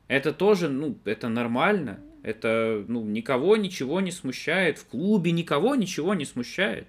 [0.09, 2.01] Это тоже, ну, это нормально.
[2.23, 4.79] Это, ну, никого ничего не смущает.
[4.79, 6.89] В клубе никого ничего не смущает.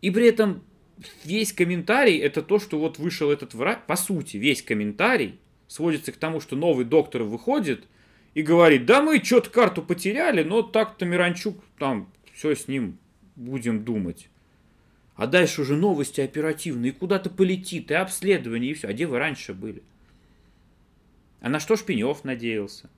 [0.00, 0.62] И при этом
[1.24, 3.78] весь комментарий это то, что вот вышел этот врач.
[3.86, 7.84] По сути, весь комментарий сводится к тому, что новый доктор выходит
[8.34, 12.98] и говорит, да мы что-то карту потеряли, но так-то Миранчук там все с ним
[13.34, 14.28] будем думать.
[15.16, 18.88] А дальше уже новости оперативные, куда-то полетит, и обследование, и все.
[18.88, 19.82] А где вы раньше были?
[21.40, 22.90] А на что Шпинев надеялся?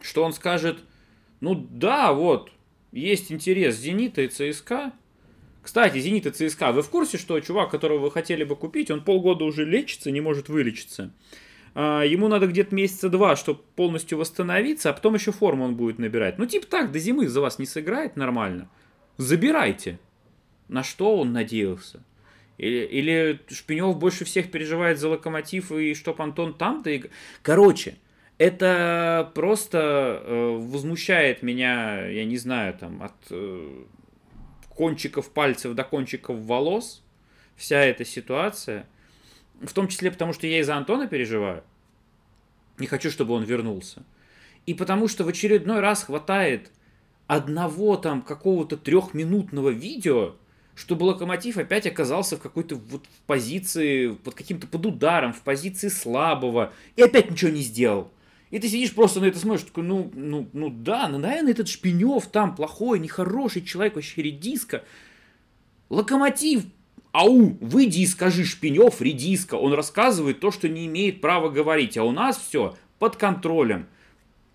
[0.00, 0.78] Что он скажет,
[1.40, 2.52] ну да, вот,
[2.92, 4.92] есть интерес Зенита и ЦСКА.
[5.62, 9.02] Кстати, Зенит и ЦСКА, вы в курсе, что чувак, которого вы хотели бы купить, он
[9.02, 11.12] полгода уже лечится, не может вылечиться?
[11.74, 15.98] А, ему надо где-то месяца два, чтобы полностью восстановиться, а потом еще форму он будет
[15.98, 16.38] набирать.
[16.38, 18.70] Ну, типа так, до зимы за вас не сыграет нормально.
[19.16, 19.98] Забирайте.
[20.68, 22.02] На что он надеялся?
[22.58, 26.90] Или, или Шпинев больше всех переживает за локомотив и чтоб Антон там-то...
[26.90, 27.04] И...
[27.42, 27.96] Короче,
[28.36, 33.84] это просто э, возмущает меня, я не знаю, там, от э,
[34.68, 37.02] кончиков пальцев до кончиков волос,
[37.56, 38.86] вся эта ситуация.
[39.60, 41.64] В том числе потому, что я из-за Антона переживаю.
[42.78, 44.04] Не хочу, чтобы он вернулся.
[44.66, 46.70] И потому что в очередной раз хватает
[47.26, 50.36] одного там какого-то трехминутного видео,
[50.78, 56.72] чтобы Локомотив опять оказался в какой-то вот позиции, под каким-то под ударом, в позиции слабого,
[56.94, 58.12] и опять ничего не сделал.
[58.50, 61.68] И ты сидишь просто на это смотришь, такой, ну, ну, ну да, ну, наверное, этот
[61.68, 64.84] Шпинев там плохой, нехороший человек, вообще редиска.
[65.90, 66.62] Локомотив,
[67.10, 69.56] ау, выйди и скажи Шпинев, редиска.
[69.56, 73.88] Он рассказывает то, что не имеет права говорить, а у нас все под контролем.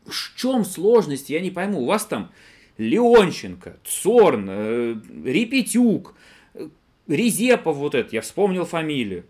[0.06, 1.82] В чем сложность, я не пойму.
[1.82, 2.32] У вас там
[2.78, 6.16] Леонченко, Цорн, э, Репетюк,
[6.54, 6.70] э,
[7.08, 9.26] Резепов вот этот, я вспомнил фамилию.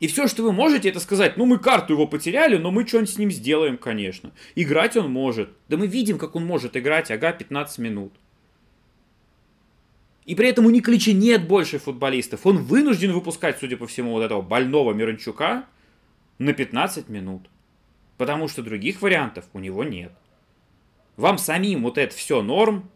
[0.00, 3.10] И все, что вы можете, это сказать, ну мы карту его потеряли, но мы что-нибудь
[3.10, 4.32] с ним сделаем, конечно.
[4.54, 5.50] Играть он может.
[5.68, 8.12] Да мы видим, как он может играть, ага, 15 минут.
[10.24, 12.46] И при этом у Николича нет больше футболистов.
[12.46, 15.66] Он вынужден выпускать, судя по всему, вот этого больного Миранчука
[16.38, 17.50] на 15 минут.
[18.16, 20.12] Потому что других вариантов у него нет.
[21.16, 22.90] Вам самим вот это все норм?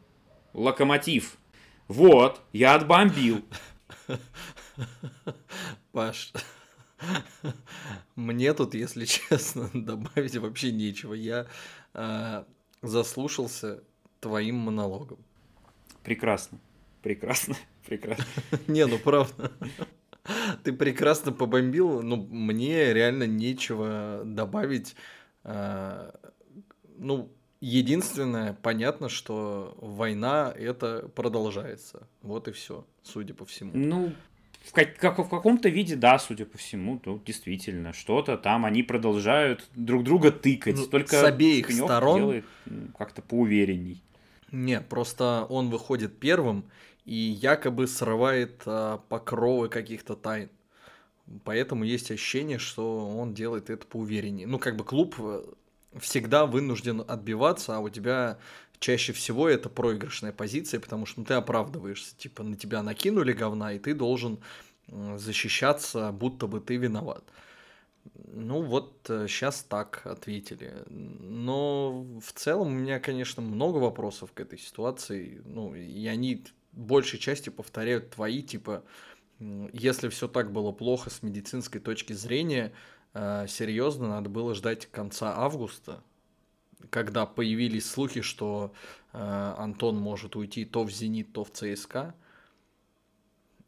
[0.52, 1.36] Локомотив.
[1.88, 3.44] Вот, я отбомбил.
[5.92, 6.32] Паш,
[8.16, 11.14] мне тут, если честно, добавить вообще нечего.
[11.14, 11.46] Я
[11.92, 12.44] э,
[12.82, 13.82] заслушался
[14.20, 15.18] твоим монологом.
[16.02, 16.58] Прекрасно,
[17.02, 18.24] прекрасно, прекрасно.
[18.66, 19.52] Не, ну правда.
[20.62, 24.96] Ты прекрасно побомбил, но мне реально нечего добавить.
[25.42, 26.12] Э,
[26.96, 27.30] ну,
[27.64, 32.06] Единственное, понятно, что война это продолжается.
[32.20, 33.70] Вот и все, судя по всему.
[33.72, 34.12] Ну,
[34.64, 38.82] в, как, как, в каком-то виде, да, судя по всему, ну, действительно, что-то там они
[38.82, 40.76] продолжают друг друга тыкать.
[40.76, 42.44] Ну, Только с обеих сторон делает
[42.98, 44.02] как-то поуверенней.
[44.52, 46.66] Нет, просто он выходит первым
[47.06, 50.50] и якобы срывает а, покровы каких-то тайн.
[51.44, 54.46] Поэтому есть ощущение, что он делает это поувереннее.
[54.46, 55.44] Ну, как бы клуб э,
[55.98, 58.38] всегда вынужден отбиваться, а у тебя
[58.78, 63.72] чаще всего это проигрышная позиция, потому что ну, ты оправдываешься, типа на тебя накинули говна,
[63.72, 64.38] и ты должен
[64.88, 67.24] защищаться, будто бы ты виноват.
[68.26, 70.74] Ну вот сейчас э, так ответили.
[70.88, 75.40] Но в целом у меня, конечно, много вопросов к этой ситуации.
[75.44, 78.84] Ну, и они большей части повторяют твои, типа,
[79.72, 82.72] если все так было плохо с медицинской точки зрения,
[83.14, 86.02] серьезно, надо было ждать конца августа,
[86.90, 88.72] когда появились слухи, что
[89.12, 92.14] э, Антон может уйти то в Зенит, то в ЦСКА,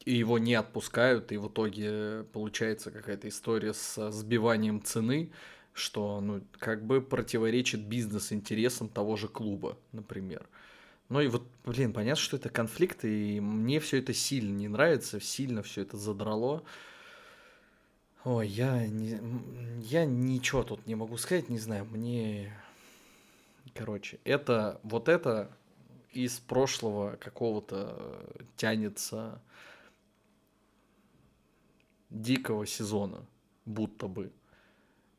[0.04, 5.32] и его не отпускают, и в итоге получается какая-то история с сбиванием цены,
[5.72, 10.46] что ну, как бы противоречит бизнес-интересам того же клуба, например.
[11.08, 15.20] Ну и вот, блин, понятно, что это конфликт, и мне все это сильно не нравится,
[15.20, 16.62] сильно все это задрало.
[18.26, 19.20] Ой, я, не,
[19.82, 22.52] я ничего тут не могу сказать, не знаю, мне
[23.72, 25.56] Короче, это вот это
[26.10, 29.40] из прошлого какого-то тянется
[32.10, 33.24] дикого сезона,
[33.64, 34.32] будто бы.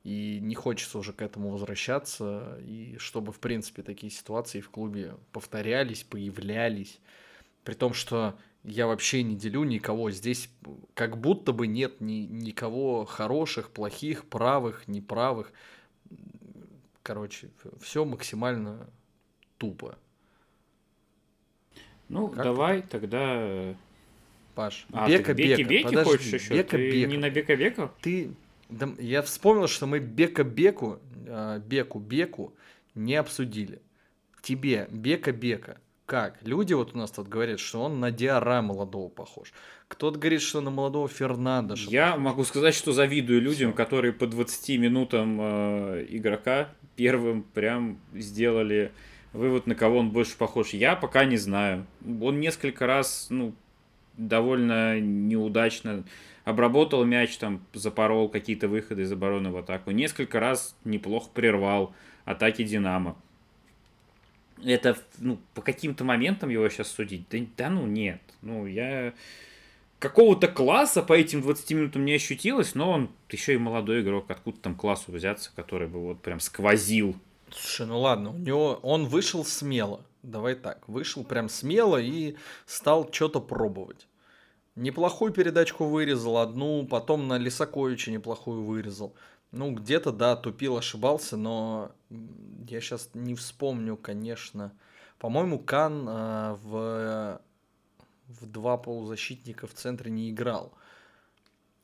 [0.04, 5.16] И не хочется уже к этому возвращаться, и чтобы, в принципе, такие ситуации в клубе
[5.32, 7.00] повторялись, появлялись.
[7.64, 10.12] При том, что я вообще не делю никого.
[10.12, 10.50] Здесь
[10.94, 15.52] как будто бы нет ни, никого хороших, плохих, правых, неправых.
[17.04, 18.90] Короче, все максимально
[19.58, 19.98] тупо.
[22.10, 22.88] Ну, как давай ты?
[22.88, 23.76] тогда...
[24.56, 25.62] Паш, а, Бека Бека.
[25.62, 26.54] Беки Беки Подожди, хочешь еще?
[26.56, 27.10] Бека ты Бека.
[27.10, 27.92] не на Бека Бека?
[28.02, 28.34] Ты...
[28.70, 31.00] Да, я вспомнил, что мы Бека Беку,
[31.66, 32.54] Беку Беку
[32.96, 33.82] не обсудили.
[34.42, 35.80] Тебе Бека Бека.
[36.08, 36.38] Как?
[36.42, 39.52] Люди вот у нас тут говорят, что он на Диара молодого похож.
[39.90, 41.76] Кто-то говорит, что на молодого Фернандо.
[41.76, 43.76] Я могу сказать, что завидую людям, Всё.
[43.78, 48.94] которые по 20 минутам э, игрока первым прям сделали
[49.34, 50.70] вывод, на кого он больше похож.
[50.70, 51.86] Я пока не знаю.
[52.22, 53.54] Он несколько раз, ну,
[54.16, 56.06] довольно неудачно
[56.46, 59.92] обработал мяч, там, запорол какие-то выходы из обороны в атаку.
[59.92, 61.94] Несколько раз неплохо прервал
[62.24, 63.18] атаки Динамо.
[64.64, 67.28] Это, ну, по каким-то моментам его сейчас судить?
[67.30, 68.22] Да, да ну, нет.
[68.42, 69.14] Ну, я
[70.00, 74.58] какого-то класса по этим 20 минутам не ощутилось, но он еще и молодой игрок, откуда
[74.60, 77.16] там классу взяться, который бы вот прям сквозил.
[77.52, 83.10] Слушай, ну ладно, у него он вышел смело, давай так, вышел прям смело и стал
[83.12, 84.08] что-то пробовать.
[84.76, 89.16] Неплохую передачку вырезал, одну, потом на Лисаковича неплохую вырезал.
[89.52, 94.74] Ну, где-то, да, тупил, ошибался, но я сейчас не вспомню, конечно.
[95.20, 97.42] По-моему, Кан э, в
[98.28, 100.74] в два полузащитника в центре не играл.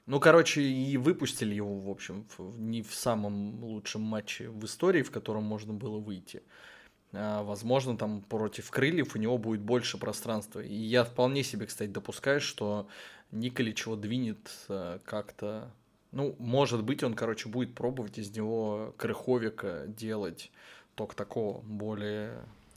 [0.05, 5.12] Ну, короче, и выпустили его, в общем, не в самом лучшем матче в истории, в
[5.12, 6.43] котором можно было выйти.
[7.13, 10.59] А, возможно, там против крыльев у него будет больше пространства.
[10.59, 12.88] И я вполне себе, кстати, допускаю, что
[13.31, 15.71] Николич его двинет а, как-то...
[16.13, 20.52] Ну, может быть, он, короче, будет пробовать из него крыховика делать
[20.95, 22.34] только такого более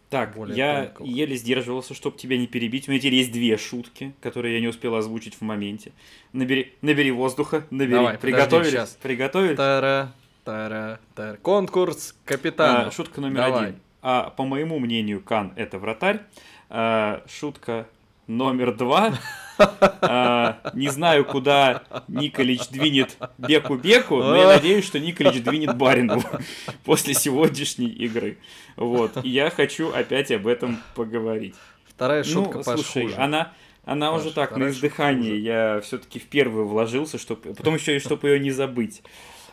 [0.08, 1.06] так, более я тонкого.
[1.06, 2.88] еле сдерживался, чтобы тебя не перебить.
[2.88, 5.92] У меня теперь есть две шутки, которые я не успел озвучить в моменте.
[6.32, 7.96] Набери, набери воздуха, набери.
[7.96, 8.70] Давай, Приготовились?
[8.70, 8.98] Сейчас.
[9.02, 9.56] Приготовились?
[9.56, 10.12] Тара,
[10.44, 11.36] тара, тара.
[11.42, 12.86] Конкурс капитана.
[12.86, 13.64] А, шутка номер Давай.
[13.68, 13.80] один.
[14.00, 16.22] А, по моему мнению, Кан это вратарь.
[16.70, 17.88] А, шутка
[18.26, 19.12] номер два.
[19.58, 26.24] А, не знаю, куда Николич двинет Беку-Беку, но я надеюсь, что Николич двинет Баринову
[26.84, 28.38] после сегодняшней игры.
[28.76, 29.24] Вот.
[29.24, 31.54] И я хочу опять об этом поговорить.
[31.86, 33.16] Вторая ну, шутка ну, слушай, хуже.
[33.16, 33.52] она,
[33.84, 35.36] она Паш, уже так на издыхании.
[35.36, 39.02] Я все-таки в первую вложился, чтобы потом еще и чтобы ее не забыть.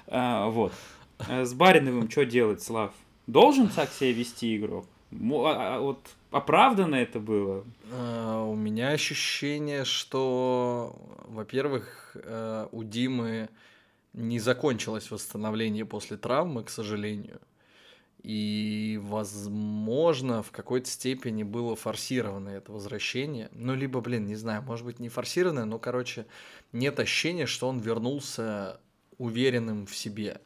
[0.08, 0.74] А, вот.
[1.20, 2.92] А с Бариновым что делать, Слав?
[3.28, 4.86] Должен так себя вести игрок?
[5.22, 7.66] А, а, вот оправданно это было?
[7.92, 10.96] А, у меня ощущение, что,
[11.28, 13.50] во-первых, э, у Димы
[14.14, 17.40] не закончилось восстановление после травмы, к сожалению.
[18.24, 23.50] И, возможно, в какой-то степени было форсированное это возвращение.
[23.52, 26.26] Ну, либо, блин, не знаю, может быть, не форсированное, но, короче,
[26.72, 28.80] нет ощущения, что он вернулся
[29.18, 30.40] уверенным в себе.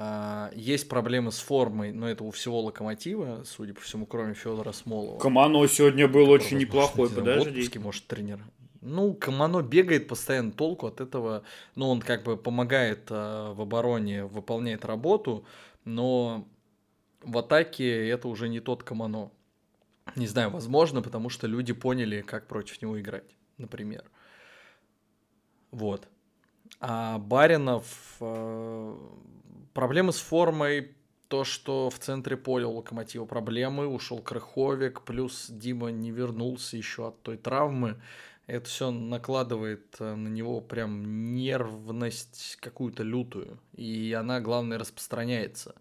[0.00, 4.70] А, есть проблемы с формой, но это у всего локомотива, судя по всему, кроме Федора
[4.70, 5.18] Смолова.
[5.18, 7.50] Камано сегодня был очень неплохой, подожди.
[7.50, 8.38] В отпуске, может, тренер.
[8.80, 11.42] Ну, Камано бегает постоянно, толку от этого,
[11.74, 15.44] ну, он как бы помогает э, в обороне, выполняет работу,
[15.84, 16.46] но
[17.24, 19.32] в атаке это уже не тот Камано.
[20.14, 24.04] Не знаю, возможно, потому что люди поняли, как против него играть, например.
[25.72, 26.06] Вот.
[26.78, 27.84] А Баринов...
[28.20, 28.96] Э,
[29.78, 30.96] проблемы с формой,
[31.28, 37.06] то, что в центре поля у Локомотива проблемы, ушел Крыховик, плюс Дима не вернулся еще
[37.06, 38.02] от той травмы.
[38.48, 43.60] Это все накладывает э, на него прям нервность какую-то лютую.
[43.76, 45.76] И она, главное, распространяется.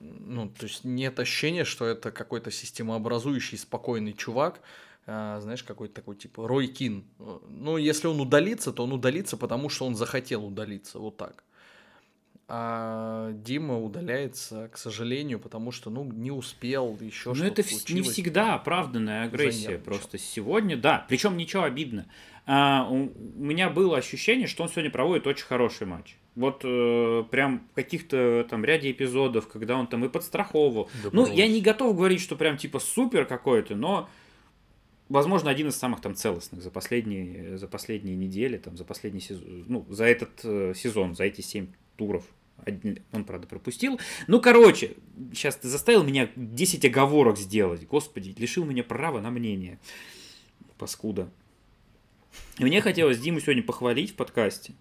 [0.00, 4.60] Ну, то есть нет ощущения, что это какой-то системообразующий спокойный чувак,
[5.06, 7.06] а, знаешь, какой-то такой типа Рой Кин.
[7.48, 11.42] Ну, если он удалится, то он удалится, потому что он захотел удалиться, вот так.
[12.50, 18.00] А Дима удаляется, к сожалению, потому что, ну, не успел, еще что-то Ну, это не
[18.00, 19.76] всегда оправданная агрессия.
[19.76, 21.04] Просто сегодня, да.
[21.10, 22.06] Причем ничего обидно.
[22.46, 26.16] А, у, у меня было ощущение, что он сегодня проводит очень хороший матч.
[26.36, 30.88] Вот э, прям каких-то там ряде эпизодов, когда он там и подстраховывал.
[31.02, 34.08] Да ну, я не готов говорить, что прям типа супер какой-то, но
[35.10, 39.64] возможно, один из самых там целостных за последние, за последние недели, там, за последний сезон,
[39.66, 42.24] ну, за этот э, сезон, за эти семь туров
[43.12, 43.98] он, правда, пропустил.
[44.26, 44.92] Ну, короче,
[45.32, 47.86] сейчас ты заставил меня 10 оговорок сделать.
[47.86, 49.78] Господи, лишил меня права на мнение.
[50.76, 51.30] Паскуда.
[52.58, 54.74] И мне хотелось Диму сегодня похвалить в подкасте.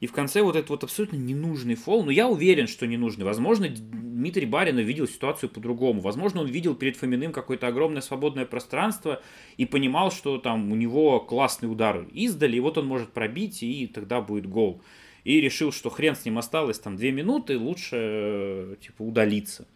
[0.00, 3.24] И в конце вот этот вот абсолютно ненужный фол, но я уверен, что ненужный.
[3.24, 6.00] Возможно, Дмитрий Баринов видел ситуацию по-другому.
[6.00, 9.22] Возможно, он видел перед Фоминым какое-то огромное свободное пространство
[9.56, 13.86] и понимал, что там у него классный удар издали, и вот он может пробить, и
[13.86, 14.82] тогда будет гол
[15.24, 19.66] и решил, что хрен с ним осталось там две минуты, лучше э, типа удалиться.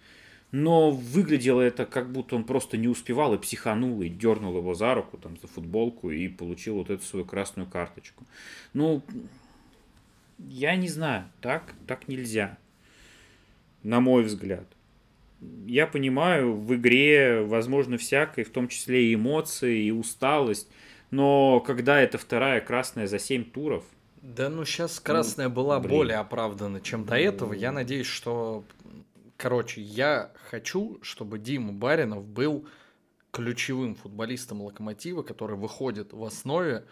[0.51, 4.95] Но выглядело это, как будто он просто не успевал и психанул, и дернул его за
[4.95, 8.25] руку, там, за футболку, и получил вот эту свою красную карточку.
[8.73, 9.03] Ну,
[10.39, 12.57] я не знаю, так, так нельзя,
[13.83, 14.67] на мой взгляд.
[15.67, 20.69] Я понимаю, в игре возможно всякое, в том числе и эмоции, и усталость,
[21.11, 23.85] но когда это вторая красная за 7 туров–
[24.23, 25.91] да, ну сейчас красная ну, была блин.
[25.91, 27.53] более оправдана, чем до этого.
[27.53, 28.65] Я надеюсь, что...
[29.37, 32.67] Короче, я хочу, чтобы Дима Баринов был
[33.31, 36.85] ключевым футболистом Локомотива, который выходит в основе,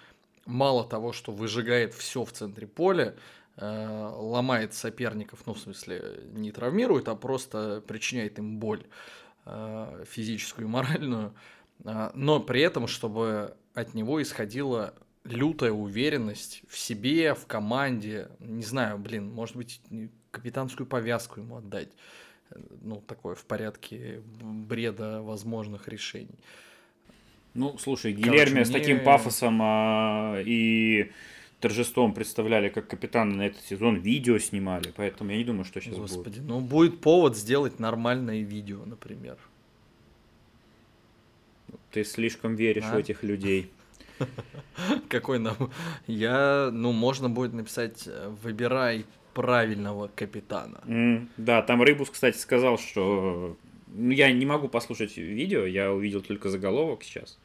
[0.44, 3.16] мало того, что выжигает все в центре поля,
[3.56, 8.84] э, ломает соперников, ну, в смысле, не травмирует, а просто причиняет им боль
[9.44, 11.34] э, физическую и моральную,
[11.84, 14.94] э, но при этом, чтобы от него исходила
[15.30, 18.28] лютая уверенность в себе, в команде.
[18.40, 19.80] Не знаю, блин, может быть,
[20.30, 21.88] капитанскую повязку ему отдать.
[22.82, 26.38] Ну, такое в порядке бреда возможных решений.
[27.54, 31.10] Ну, слушай, Гильерми с таким пафосом а, и
[31.60, 35.96] торжеством представляли как капитана на этот сезон, видео снимали, поэтому я не думаю, что сейчас
[35.96, 36.48] Господи, будет.
[36.48, 39.38] ну будет повод сделать нормальное видео, например.
[41.90, 42.94] Ты слишком веришь а?
[42.94, 43.70] в этих людей.
[45.08, 45.70] Какой нам?
[46.06, 49.04] Я, ну, можно будет написать э, «Выбирай
[49.34, 50.80] правильного капитана».
[50.84, 53.56] Mm, да, там Рыбус, кстати, сказал, что...
[53.88, 57.38] Ну, я не могу послушать видео, я увидел только заголовок сейчас,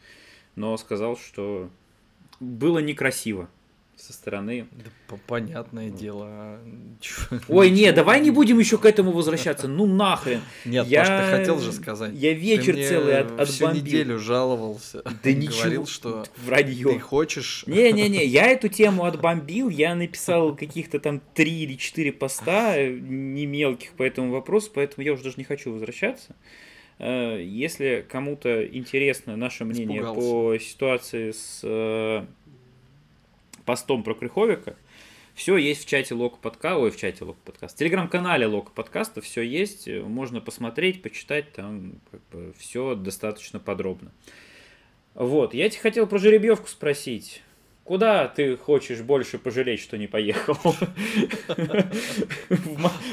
[0.56, 1.70] но сказал, что
[2.40, 3.48] было некрасиво
[4.02, 4.68] со стороны.
[4.72, 6.26] Да, понятное дело.
[6.28, 6.60] А
[7.48, 9.68] Ой, не, давай не будем еще к этому возвращаться.
[9.68, 10.42] Ну нахрен.
[10.66, 11.00] Нет, я...
[11.02, 12.14] Паш, ты хотел же сказать.
[12.14, 13.46] Я вечер ты целый от, отбомбил.
[13.46, 15.04] Всю неделю жаловался.
[15.24, 15.62] Да ничего.
[15.62, 16.94] Говорил, что вранье.
[16.94, 17.64] Ты хочешь...
[17.68, 19.70] Не-не-не, я эту тему отбомбил.
[19.70, 25.14] Я написал каких-то там три или четыре поста, не мелких по этому вопросу, поэтому я
[25.14, 26.36] уже даже не хочу возвращаться.
[27.04, 30.22] Э, если кому-то интересно наше мнение Испугался.
[30.22, 32.26] по ситуации с э,
[33.64, 34.76] постом про Крыховика.
[35.34, 39.22] Все есть в чате Лока подкаста, ой, в чате Лока подкаста, в телеграм-канале Лока подкаста
[39.22, 44.12] все есть, можно посмотреть, почитать, там как бы все достаточно подробно.
[45.14, 47.42] Вот, я тебе хотел про жеребьевку спросить.
[47.84, 50.56] Куда ты хочешь больше пожалеть, что не поехал?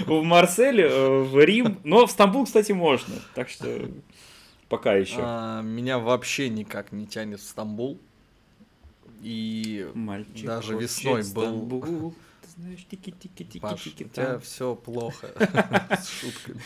[0.06, 3.88] В Марсель, э, в Рим, но в Стамбул, кстати, можно, так что
[4.68, 5.18] пока еще.
[5.20, 7.98] А, меня вообще никак не тянет в Стамбул.
[9.20, 12.14] И Мальчик даже весной был...
[12.56, 13.60] знаешь, тики-тики-тики-тики.
[13.60, 15.28] Паш, у тебя все плохо
[16.00, 16.60] с шутками.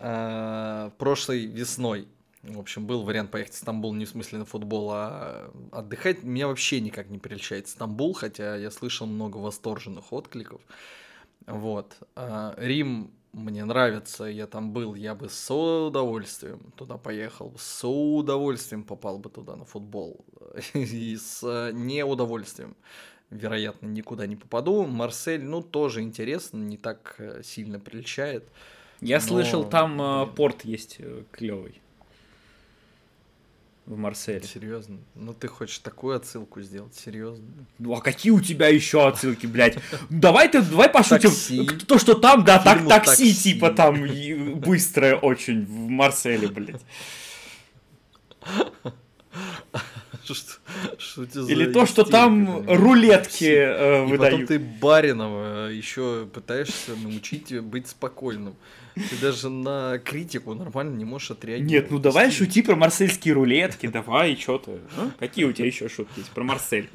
[0.00, 2.08] А, прошлой весной
[2.42, 6.24] в общем, был вариант поехать в Стамбул не в смысле на футбол, а отдыхать.
[6.24, 10.60] Меня вообще никак не прельщает Стамбул, хотя я слышал много восторженных откликов.
[11.46, 11.96] Вот.
[12.16, 18.84] А, Рим мне нравится, я там был, я бы с удовольствием туда поехал, с удовольствием
[18.84, 20.24] попал бы туда на футбол.
[20.74, 22.76] И с неудовольствием,
[23.30, 24.86] вероятно, никуда не попаду.
[24.86, 28.44] Марсель, ну, тоже интересно, не так э, сильно приличает.
[29.00, 31.81] Я но, слышал, там э, порт есть э, клевый.
[33.86, 34.42] В Марселе.
[34.42, 34.98] Серьезно?
[35.16, 36.94] Ну ты хочешь такую отсылку сделать?
[36.94, 37.44] Серьезно?
[37.78, 39.76] Ну а какие у тебя еще отсылки, блядь?
[40.08, 41.30] Давай ты, давай пошутим.
[41.30, 41.66] Такси.
[41.88, 43.34] То, что там, да, так такси, «Такси».
[43.34, 44.06] типа там
[44.60, 46.80] быстрое очень в Марселе, блядь.
[50.98, 54.48] Что, что Или то, что там рулетки э, И потом выдают.
[54.48, 58.54] ты Баринова еще пытаешься научить быть спокойным.
[58.94, 61.72] Ты даже на критику нормально не можешь отреагировать.
[61.72, 64.80] Нет, ну давай шути про марсельские рулетки, давай, что ты.
[64.96, 65.10] а?
[65.18, 66.88] Какие у тебя еще шутки есть про Марсель?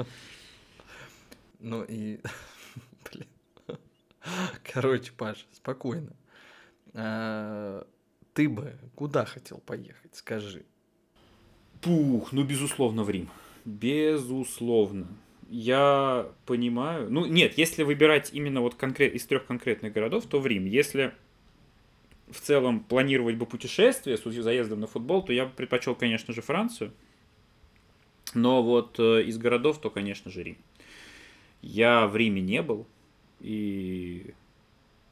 [1.59, 2.19] Ну и...
[3.11, 3.27] Блин.
[4.71, 6.11] Короче, Паш, спокойно.
[6.93, 7.85] А,
[8.33, 10.65] Ты бы куда хотел поехать, скажи?
[11.81, 13.29] Пух, ну безусловно в Рим.
[13.65, 15.07] Безусловно.
[15.49, 17.09] Я понимаю.
[17.09, 20.65] Ну нет, если выбирать именно вот конкрет из трех конкретных городов, то в Рим.
[20.65, 21.13] Если
[22.29, 26.41] в целом планировать бы путешествие с заездом на футбол, то я бы предпочел, конечно же,
[26.41, 26.91] Францию.
[28.33, 30.57] Но вот э, из городов, то, конечно же, Рим.
[31.61, 32.85] Я в Риме не был,
[33.39, 34.33] и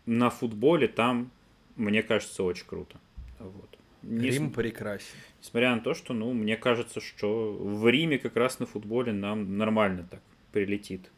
[0.05, 1.31] на футболе там,
[1.75, 2.99] мне кажется, очень круто.
[3.39, 3.74] Вот.
[4.05, 5.07] Не Рим прекрасен.
[5.41, 9.57] Несмотря на то, что, ну, мне кажется, что в Риме как раз на футболе нам
[9.57, 11.09] нормально так прилетит.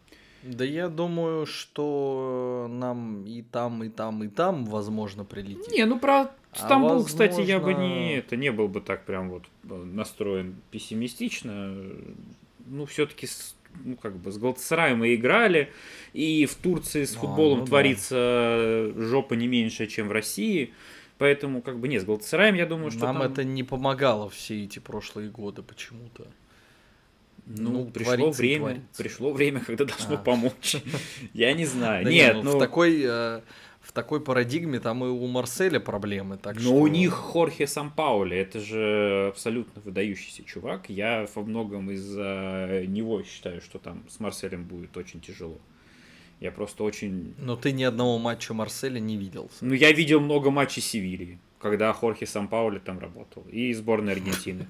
[0.44, 5.72] Да я думаю, что нам и там, и там, и там, возможно, прилетит.
[5.72, 9.06] Не, ну про Стамбул, А кстати, я бы возможно- не это не был бы так
[9.06, 11.76] прям вот э, настроен пессимистично.
[12.66, 13.28] Ну, все-таки
[13.84, 15.72] ну, как бы с Галатасараем мы играли,
[16.14, 17.70] и в Турции с А, футболом ну да.
[17.70, 20.74] творится жопа не меньше, чем в России.
[21.18, 24.64] Поэтому, как бы, нет, с Галатасараем, я думаю, что Нам там- это не помогало все
[24.64, 26.28] эти прошлые годы почему-то.
[27.48, 29.04] Ну, ну, пришло творится время, творится.
[29.04, 30.18] пришло время, когда должно А.
[30.18, 30.76] помочь.
[31.34, 32.04] Я не знаю.
[32.04, 33.42] Да Нет, не, ну, в такой э,
[33.80, 38.36] в такой парадигме там и у Марселя проблемы, так но что у них Хорхе Сампаули,
[38.36, 40.90] это же абсолютно выдающийся чувак.
[40.90, 45.58] Я во многом из-за него считаю, что там с Марселем будет очень тяжело.
[46.40, 47.34] Я просто очень...
[47.38, 49.50] Но ты ни одного матча Марселя не видел.
[49.62, 54.68] Ну, я видел много матчей Севильи, когда Хорхе Сампаули там работал, и сборной Аргентины.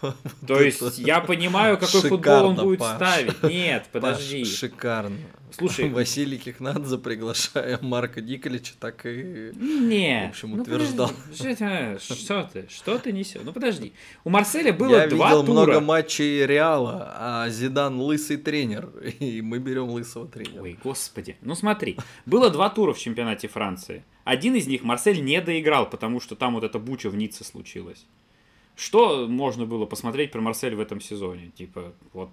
[0.46, 3.42] То есть я понимаю, какой футбол он будет ставить.
[3.42, 4.44] Нет, подожди.
[4.44, 5.18] шикарно.
[5.52, 9.52] Слушай, Василий Кихнадзе, приглашая Марка Николича, так и...
[9.56, 11.10] Не, в общем, ну утверждал.
[11.10, 12.66] подожди, что ты- Что ты?
[12.68, 13.40] Что ты несешь?
[13.44, 13.92] Ну подожди.
[14.24, 15.52] У Марселя было Я два видел тура.
[15.52, 18.86] много матчей Реала, а Зидан лысый тренер,
[19.20, 20.62] и мы берем лысого тренера.
[20.62, 21.36] Ой, господи.
[21.42, 21.96] Ну смотри,
[22.26, 24.04] было два тура в чемпионате Франции.
[24.24, 28.04] Один из них Марсель не доиграл, потому что там вот эта буча в Ницце случилась.
[28.76, 31.50] Что можно было посмотреть про Марсель в этом сезоне?
[31.56, 32.30] Типа, вот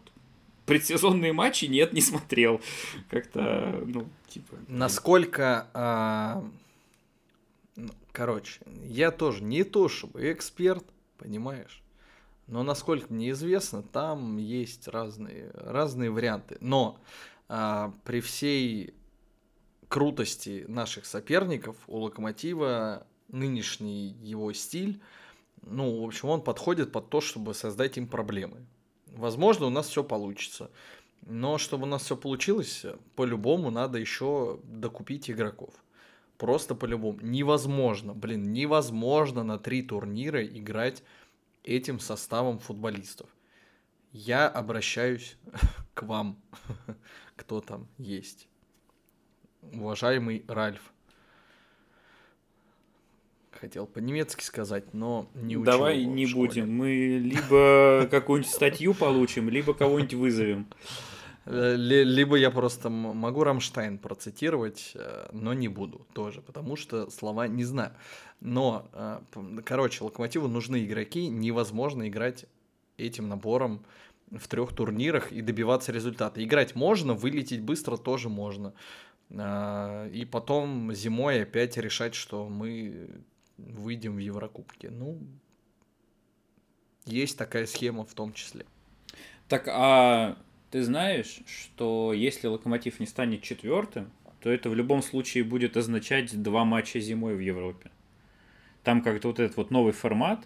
[0.66, 2.62] предсезонные матчи нет, не смотрел.
[3.10, 4.56] Как-то, ну, типа...
[4.68, 5.68] Насколько...
[5.74, 6.44] а,
[7.76, 10.86] ну, Короче, я тоже не то чтобы эксперт,
[11.18, 11.84] понимаешь?
[12.48, 16.58] Но насколько мне известно, там есть разные, разные варианты.
[16.62, 17.00] Но
[17.50, 18.94] а, при всей
[19.88, 25.02] крутости наших соперников у Локомотива нынешний его стиль,
[25.62, 28.66] ну, в общем, он подходит под то, чтобы создать им проблемы.
[29.16, 30.70] Возможно, у нас все получится.
[31.26, 32.86] Но чтобы у нас все получилось,
[33.16, 35.74] по-любому надо еще докупить игроков.
[36.38, 37.20] Просто по-любому.
[37.22, 41.02] Невозможно, блин, невозможно на три турнира играть
[41.64, 43.30] этим составом футболистов.
[44.12, 45.38] Я обращаюсь
[45.94, 46.38] к вам,
[47.36, 48.48] кто там есть.
[49.74, 50.94] Уважаемый Ральф.
[53.66, 56.72] Хотел по-немецки сказать, но не учил Давай его не будем.
[56.72, 60.68] Мы либо какую-нибудь статью получим, либо кого-нибудь вызовем.
[61.46, 67.10] Э, ли- Либо я просто могу Рамштайн процитировать, э, но не буду тоже, потому что
[67.10, 67.94] слова не знаю.
[68.40, 69.20] Но, э,
[69.66, 72.46] короче, Локомотиву нужны игроки, невозможно играть
[72.98, 73.84] этим набором
[74.30, 76.44] в трех турнирах и добиваться результата.
[76.44, 78.74] Играть можно, вылететь быстро тоже можно.
[79.32, 83.10] И потом зимой опять решать, что мы
[83.58, 84.88] выйдем в Еврокубки.
[84.88, 85.20] Ну,
[87.06, 88.66] есть такая схема в том числе.
[89.48, 90.38] Так, а
[90.72, 96.42] ты знаешь, что если Локомотив не станет четвертым, то это в любом случае будет означать
[96.42, 97.92] два матча зимой в Европе.
[98.84, 100.46] Там как-то вот этот вот новый формат,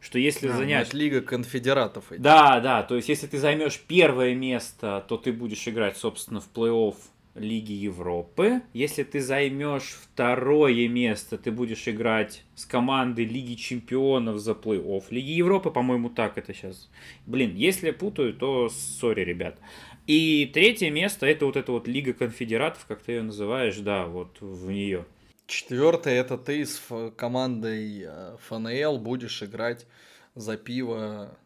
[0.00, 0.88] что если А, занять...
[0.88, 2.12] это Лига конфедератов.
[2.12, 2.22] идет.
[2.22, 6.48] Да, да, то есть если ты займешь первое место, то ты будешь играть, собственно, в
[6.54, 6.96] плей-офф
[7.36, 8.62] Лиги Европы.
[8.72, 15.04] Если ты займешь второе место, ты будешь играть с командой Лиги Чемпионов за плей-офф.
[15.10, 16.88] Лиги Европы, по-моему, так это сейчас.
[17.26, 19.58] Блин, если путаю, то сори, ребят.
[20.06, 24.40] И третье место это вот эта вот Лига Конфедератов, как ты ее называешь, да, вот
[24.40, 25.04] в нее.
[25.46, 26.80] Четвертое это ты с
[27.16, 29.86] командой э, ФНЛ будешь играть
[30.34, 31.36] за пиво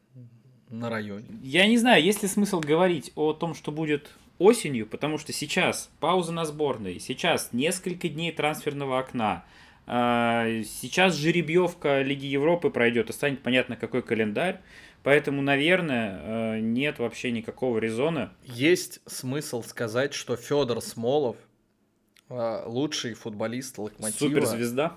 [0.71, 1.27] на районе.
[1.43, 4.11] Я не знаю, есть ли смысл говорить о том, что будет
[4.41, 9.45] осенью, потому что сейчас пауза на сборной, сейчас несколько дней трансферного окна,
[9.87, 14.61] а, сейчас жеребьевка Лиги Европы пройдет, и станет понятно, какой календарь.
[15.03, 16.21] Поэтому, наверное,
[16.57, 18.35] э, нет вообще никакого резона.
[18.45, 21.37] Есть смысл сказать, что Федор Смолов
[22.29, 24.29] э, лучший футболист Локомотива.
[24.29, 24.93] Суперзвезда.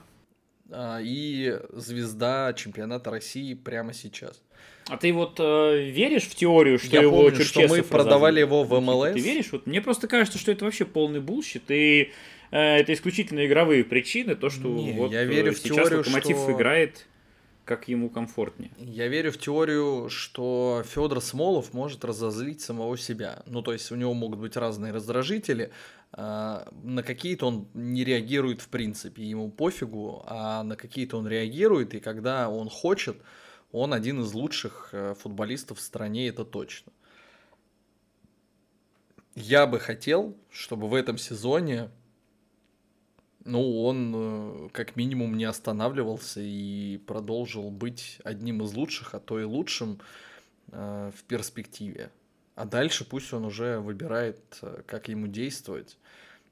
[0.69, 4.41] А, и звезда чемпионата России прямо сейчас.
[4.87, 8.63] А ты вот э, веришь в теорию, что Я его помню, что мы продавали его
[8.63, 9.13] в МЛС.
[9.13, 9.51] Ты веришь?
[9.51, 12.11] Вот мне просто кажется, что это вообще полный bullshit, и
[12.51, 15.99] э, это исключительно игровые причины, то, что Не, вот я верю э, в сейчас теорию,
[15.99, 16.51] Локомотив что...
[16.51, 17.05] играет
[17.65, 18.71] как ему комфортнее.
[18.77, 23.41] Я верю в теорию, что Федор Смолов может разозлить самого себя.
[23.45, 25.71] Ну, то есть у него могут быть разные раздражители,
[26.11, 31.95] а, на какие-то он не реагирует в принципе, ему пофигу, а на какие-то он реагирует,
[31.95, 33.17] и когда он хочет,
[33.73, 36.93] он один из лучших э, футболистов в стране, это точно.
[39.35, 41.89] Я бы хотел, чтобы в этом сезоне
[43.45, 49.39] ну, он э, как минимум не останавливался и продолжил быть одним из лучших, а то
[49.39, 49.99] и лучшим
[50.71, 52.09] э, в перспективе.
[52.55, 55.97] А дальше пусть он уже выбирает, э, как ему действовать.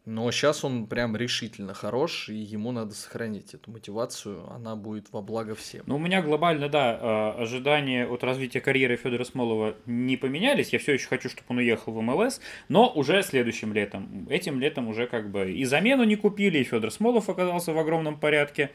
[0.05, 5.21] Но сейчас он прям решительно хорош, и ему надо сохранить эту мотивацию, она будет во
[5.21, 5.83] благо всем.
[5.85, 10.73] Ну, у меня глобально, да, а, ожидания от развития карьеры Федора Смолова не поменялись.
[10.73, 14.27] Я все еще хочу, чтобы он уехал в МЛС, но уже следующим летом.
[14.27, 18.19] Этим летом уже как бы и замену не купили, и Федор Смолов оказался в огромном
[18.19, 18.71] порядке.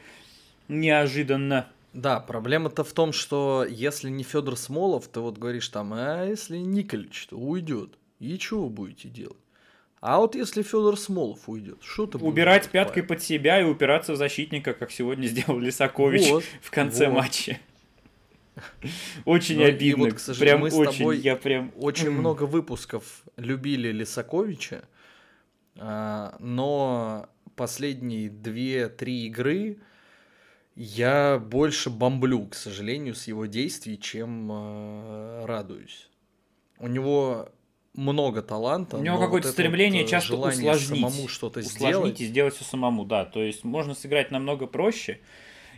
[0.69, 1.67] Неожиданно.
[1.91, 6.57] Да, проблема-то в том, что если не Федор Смолов, ты вот говоришь там, а если
[6.57, 7.97] Николич, то уйдет.
[8.19, 9.37] И что вы будете делать?
[9.99, 14.13] А вот если Федор Смолов уйдет, что ты Убирать будешь пяткой под себя и упираться
[14.13, 17.15] в защитника, как сегодня сделал Лисакович вот, в конце вот.
[17.15, 17.59] матча.
[19.25, 20.05] Очень ну, обидно.
[20.05, 21.71] Вот, к сожалению, прям мы с очень, тобой я прям...
[21.75, 24.83] очень много выпусков любили Лисаковича,
[25.77, 29.77] а, но последние две-три игры
[30.75, 36.07] я больше бомблю, к сожалению, с его действий, чем э, радуюсь.
[36.77, 37.49] У него
[37.97, 38.97] много таланта.
[38.97, 40.87] У него какое-то вот стремление вот часто усложнить.
[40.87, 42.21] самому что-то усложнить сделать.
[42.21, 43.25] и сделать все самому, да.
[43.25, 45.19] То есть можно сыграть намного проще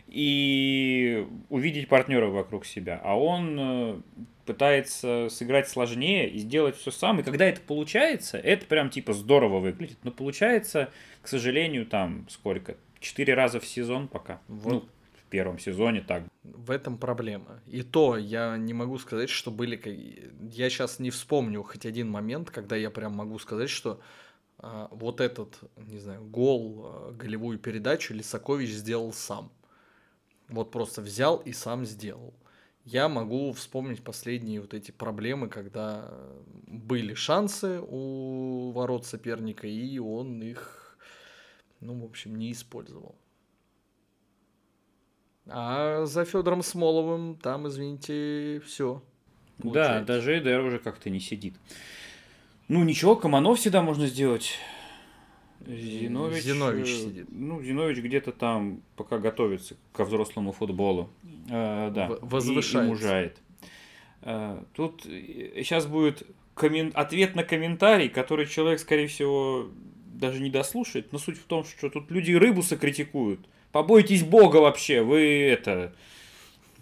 [0.07, 2.99] и увидеть партнера вокруг себя.
[3.03, 4.01] А он э,
[4.45, 7.19] пытается сыграть сложнее и сделать все сам.
[7.19, 9.97] И когда это получается, это прям типа здорово выглядит.
[10.03, 10.91] Но получается,
[11.21, 12.75] к сожалению, там сколько?
[12.99, 14.41] Четыре раза в сезон пока.
[14.47, 14.73] Вот.
[14.73, 14.83] Ну,
[15.29, 16.23] первом сезоне так.
[16.43, 17.61] В этом проблема.
[17.65, 20.31] И то я не могу сказать, что были...
[20.51, 24.01] Я сейчас не вспомню хоть один момент, когда я прям могу сказать, что
[24.57, 29.51] а, вот этот, не знаю, гол, а, голевую передачу Лисакович сделал сам.
[30.49, 32.33] Вот просто взял и сам сделал.
[32.83, 36.11] Я могу вспомнить последние вот эти проблемы, когда
[36.65, 40.97] были шансы у ворот соперника, и он их,
[41.81, 43.15] ну, в общем, не использовал.
[45.51, 49.01] А за Федором Смоловым там, извините, все.
[49.57, 51.55] Да, даже ЭДР уже как-то не сидит.
[52.67, 54.59] Ну ничего, Команов всегда можно сделать.
[55.67, 57.27] Зинович, Зинович э, сидит.
[57.31, 61.09] Ну, Зинович где-то там пока готовится ко взрослому футболу.
[61.49, 62.09] Э, да.
[62.21, 62.81] Возвышается.
[62.81, 63.37] И, и мужает.
[64.21, 66.23] Э, тут сейчас будет
[66.53, 66.91] коммен...
[66.93, 69.69] ответ на комментарий, который человек, скорее всего,
[70.13, 71.11] даже не дослушает.
[71.11, 73.41] Но суть в том, что тут люди рыбу сокритикуют.
[73.71, 75.93] Побойтесь Бога вообще, вы это...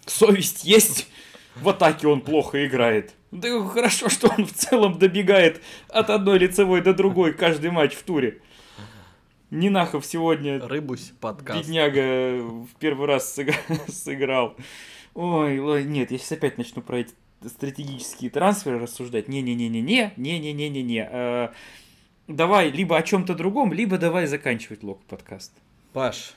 [0.06, 1.10] Совесть есть?
[1.56, 3.14] В атаке он плохо играет.
[3.32, 8.04] Да хорошо, что он в целом добегает от одной лицевой до другой каждый матч в
[8.04, 8.40] туре.
[9.50, 10.60] Нинахов сегодня...
[10.66, 11.60] Рыбусь подкаст.
[11.60, 13.38] Бедняга в первый раз
[13.88, 14.56] сыграл.
[15.14, 17.14] Ой, нет, я сейчас опять начну про эти
[17.46, 19.28] стратегические трансферы рассуждать.
[19.28, 21.10] Не-не-не-не-не, не-не-не-не-не.
[21.12, 21.54] А,
[22.28, 25.54] давай либо о чем-то другом, либо давай заканчивать лог подкаст.
[25.94, 26.34] Паш,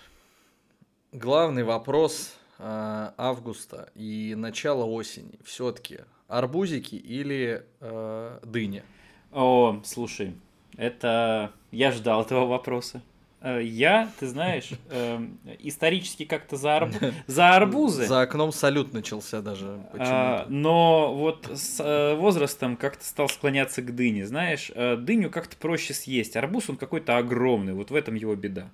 [1.13, 8.85] главный вопрос э, августа и начала осени все-таки арбузики или э, дыня?
[9.33, 10.35] О, слушай,
[10.77, 13.03] это я ждал этого вопроса.
[13.41, 16.97] Э, я, ты знаешь, эм, исторически как-то за, арбу...
[17.27, 18.07] за арбузы.
[18.07, 19.81] За окном салют начался даже.
[19.95, 24.27] А, но вот с э, возрастом как-то стал склоняться к дыне.
[24.27, 26.37] Знаешь, э, дыню как-то проще съесть.
[26.37, 27.73] Арбуз он какой-то огромный.
[27.73, 28.69] Вот в этом его беда.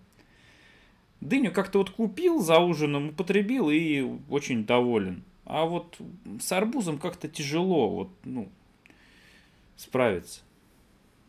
[1.20, 5.24] Дыню как-то вот купил за ужином, употребил и очень доволен.
[5.44, 5.98] А вот
[6.40, 8.50] с арбузом как-то тяжело вот, ну,
[9.76, 10.42] справиться.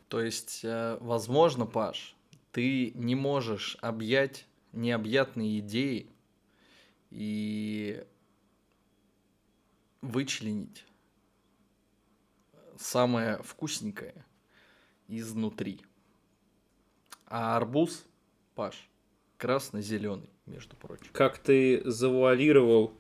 [0.07, 2.15] То есть, возможно, Паш,
[2.51, 6.07] ты не можешь объять необъятные идеи
[7.09, 8.03] и
[10.01, 10.85] вычленить
[12.77, 14.25] самое вкусненькое
[15.07, 15.81] изнутри.
[17.25, 18.05] А арбуз,
[18.55, 18.89] Паш,
[19.37, 21.07] красно-зеленый, между прочим.
[21.11, 22.93] Как ты завуалировал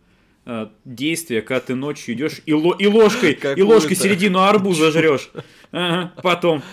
[0.45, 5.31] э, действие, когда ты ночью идешь и, ло- и ложкой, и ложкой середину арбуза жрешь.
[5.71, 6.63] Ага, потом.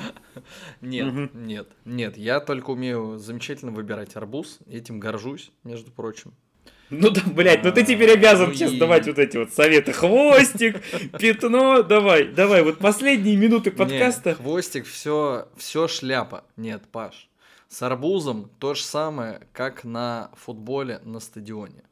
[0.81, 1.31] Нет, угу.
[1.35, 2.17] нет, нет.
[2.17, 4.59] Я только умею замечательно выбирать арбуз.
[4.67, 6.35] Этим горжусь, между прочим.
[6.91, 8.79] Ну да, блядь, ну ты теперь обязан ну, сейчас и...
[8.79, 9.93] давать вот эти вот советы.
[9.93, 10.83] Хвостик,
[11.19, 14.31] пятно, давай, давай, вот последние минуты подкаста.
[14.31, 16.45] Нет, хвостик, все, все шляпа.
[16.57, 17.29] Нет, Паш,
[17.75, 21.83] с арбузом то же самое, как на футболе на стадионе.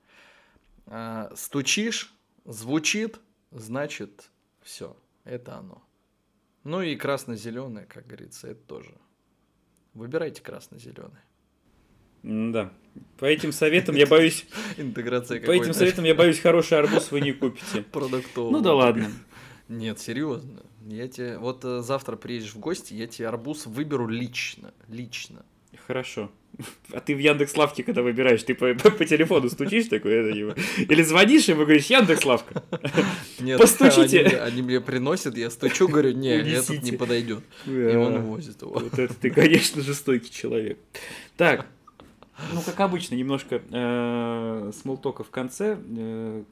[0.86, 2.14] А, стучишь,
[2.44, 3.18] звучит,
[3.50, 4.30] значит,
[4.62, 5.82] все, это оно.
[6.62, 8.94] Ну и красно-зеленое, как говорится, это тоже.
[9.92, 11.24] Выбирайте красно-зеленое.
[12.22, 12.72] Да.
[13.18, 14.46] По этим советам я боюсь...
[14.76, 17.82] Интеграция По этим советам я боюсь, хороший арбуз вы не купите.
[17.82, 18.52] Продуктовый.
[18.52, 19.10] Ну да ладно.
[19.66, 20.62] Нет, серьезно.
[20.86, 21.38] Я тебе...
[21.38, 24.72] Вот э, завтра приедешь в гости, я тебе арбуз выберу лично.
[24.86, 25.44] Лично.
[25.86, 26.30] Хорошо.
[26.92, 30.36] А ты в Яндекс Лавке, когда выбираешь, ты по, по, по телефону стучишь такой, это
[30.36, 30.54] его.
[30.76, 32.62] Или звонишь ему, говоришь, Яндекс Лавка.
[33.40, 34.20] Нет, Постучите.
[34.20, 37.42] Они, они мне приносят, я стучу, говорю, не, этот не подойдет.
[37.66, 38.72] И он увозит его.
[38.72, 40.78] Вот это ты, конечно, жестокий человек.
[41.36, 41.66] Так,
[42.52, 46.42] ну, как обычно, немножко э, смолтока в конце э,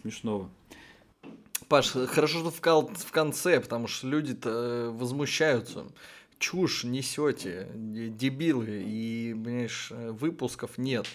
[0.00, 0.48] смешного.
[1.68, 5.86] Паш, хорошо, что в, в конце, потому что люди-то э, возмущаются
[6.38, 11.06] чушь несете, дебилы, и, понимаешь, выпусков нет.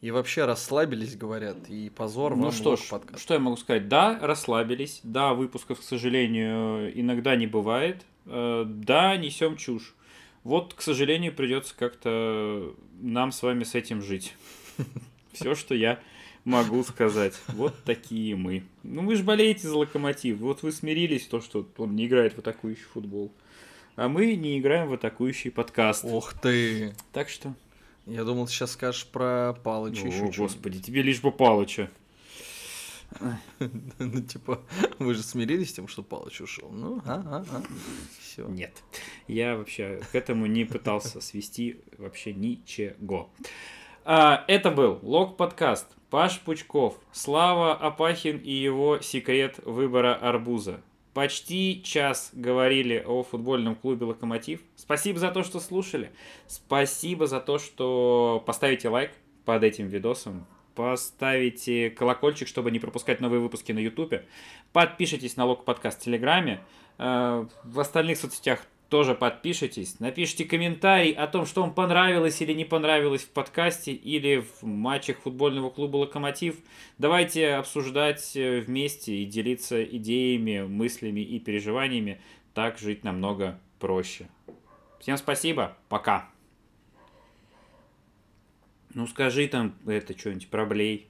[0.00, 3.22] И вообще расслабились, говорят, и позор ну вам что ж, подкаст.
[3.22, 3.86] что я могу сказать?
[3.88, 9.94] Да, расслабились, да, выпусков, к сожалению, иногда не бывает, э, да, несем чушь.
[10.42, 14.34] Вот, к сожалению, придется как-то нам с вами с этим жить.
[15.32, 16.00] Все, что я
[16.44, 17.34] могу сказать.
[17.48, 18.64] Вот такие мы.
[18.82, 20.38] Ну, вы же болеете за локомотив.
[20.38, 23.30] Вот вы смирились, то, что он не играет в атакующий футбол
[23.96, 26.04] а мы не играем в атакующий подкаст.
[26.04, 26.94] Ох ты!
[27.12, 27.54] Так что...
[28.06, 30.24] Я думал, ты сейчас скажешь про Палыча еще.
[30.24, 31.90] О, господи, тебе лишь бы Палыча.
[33.98, 34.60] Ну, типа,
[34.98, 36.70] вы же смирились с тем, что Палыч ушел.
[36.70, 37.62] Ну, а, а, а.
[38.20, 38.46] Все.
[38.46, 38.82] Нет.
[39.28, 43.30] Я вообще к этому не пытался свести вообще ничего.
[44.04, 45.86] А, это был Лог подкаст.
[46.08, 50.80] Паш Пучков, Слава Апахин и его секрет выбора арбуза.
[51.12, 54.60] Почти час говорили о футбольном клубе «Локомотив».
[54.76, 56.12] Спасибо за то, что слушали.
[56.46, 59.10] Спасибо за то, что поставите лайк
[59.44, 60.46] под этим видосом.
[60.76, 64.22] Поставите колокольчик, чтобы не пропускать новые выпуски на YouTube.
[64.72, 66.60] Подпишитесь на Лок подкаст в Телеграме.
[66.98, 72.64] Э, в остальных соцсетях тоже подпишитесь, напишите комментарий о том, что вам понравилось или не
[72.64, 76.56] понравилось в подкасте или в матчах футбольного клуба «Локомотив».
[76.98, 82.20] Давайте обсуждать э, вместе и делиться идеями, мыслями и переживаниями.
[82.52, 84.28] Так жить намного проще.
[84.98, 86.28] Всем спасибо, пока.
[88.92, 91.06] Ну скажи там это что-нибудь про Блей.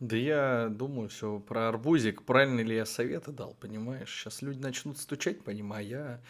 [0.00, 2.22] Да я думаю, все про арбузик.
[2.22, 4.10] Правильно ли я советы дал, понимаешь?
[4.10, 6.20] Сейчас люди начнут стучать по ним, а я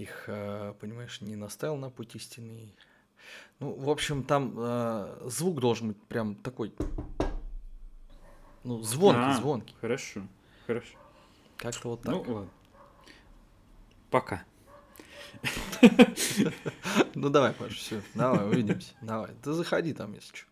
[0.00, 2.74] их, э, понимаешь, не наставил на путь истинный.
[3.58, 6.74] Ну, в общем, там э, звук должен быть прям такой,
[8.64, 9.74] ну, звонкий, а, звонкий.
[9.80, 10.22] Хорошо,
[10.66, 10.96] хорошо.
[11.56, 12.14] Как-то вот так.
[12.14, 12.50] Ну, ладно.
[14.10, 14.44] Пока.
[17.14, 18.94] Ну давай, Паша, все, давай, увидимся.
[19.02, 20.49] Давай, ты заходи там, если что.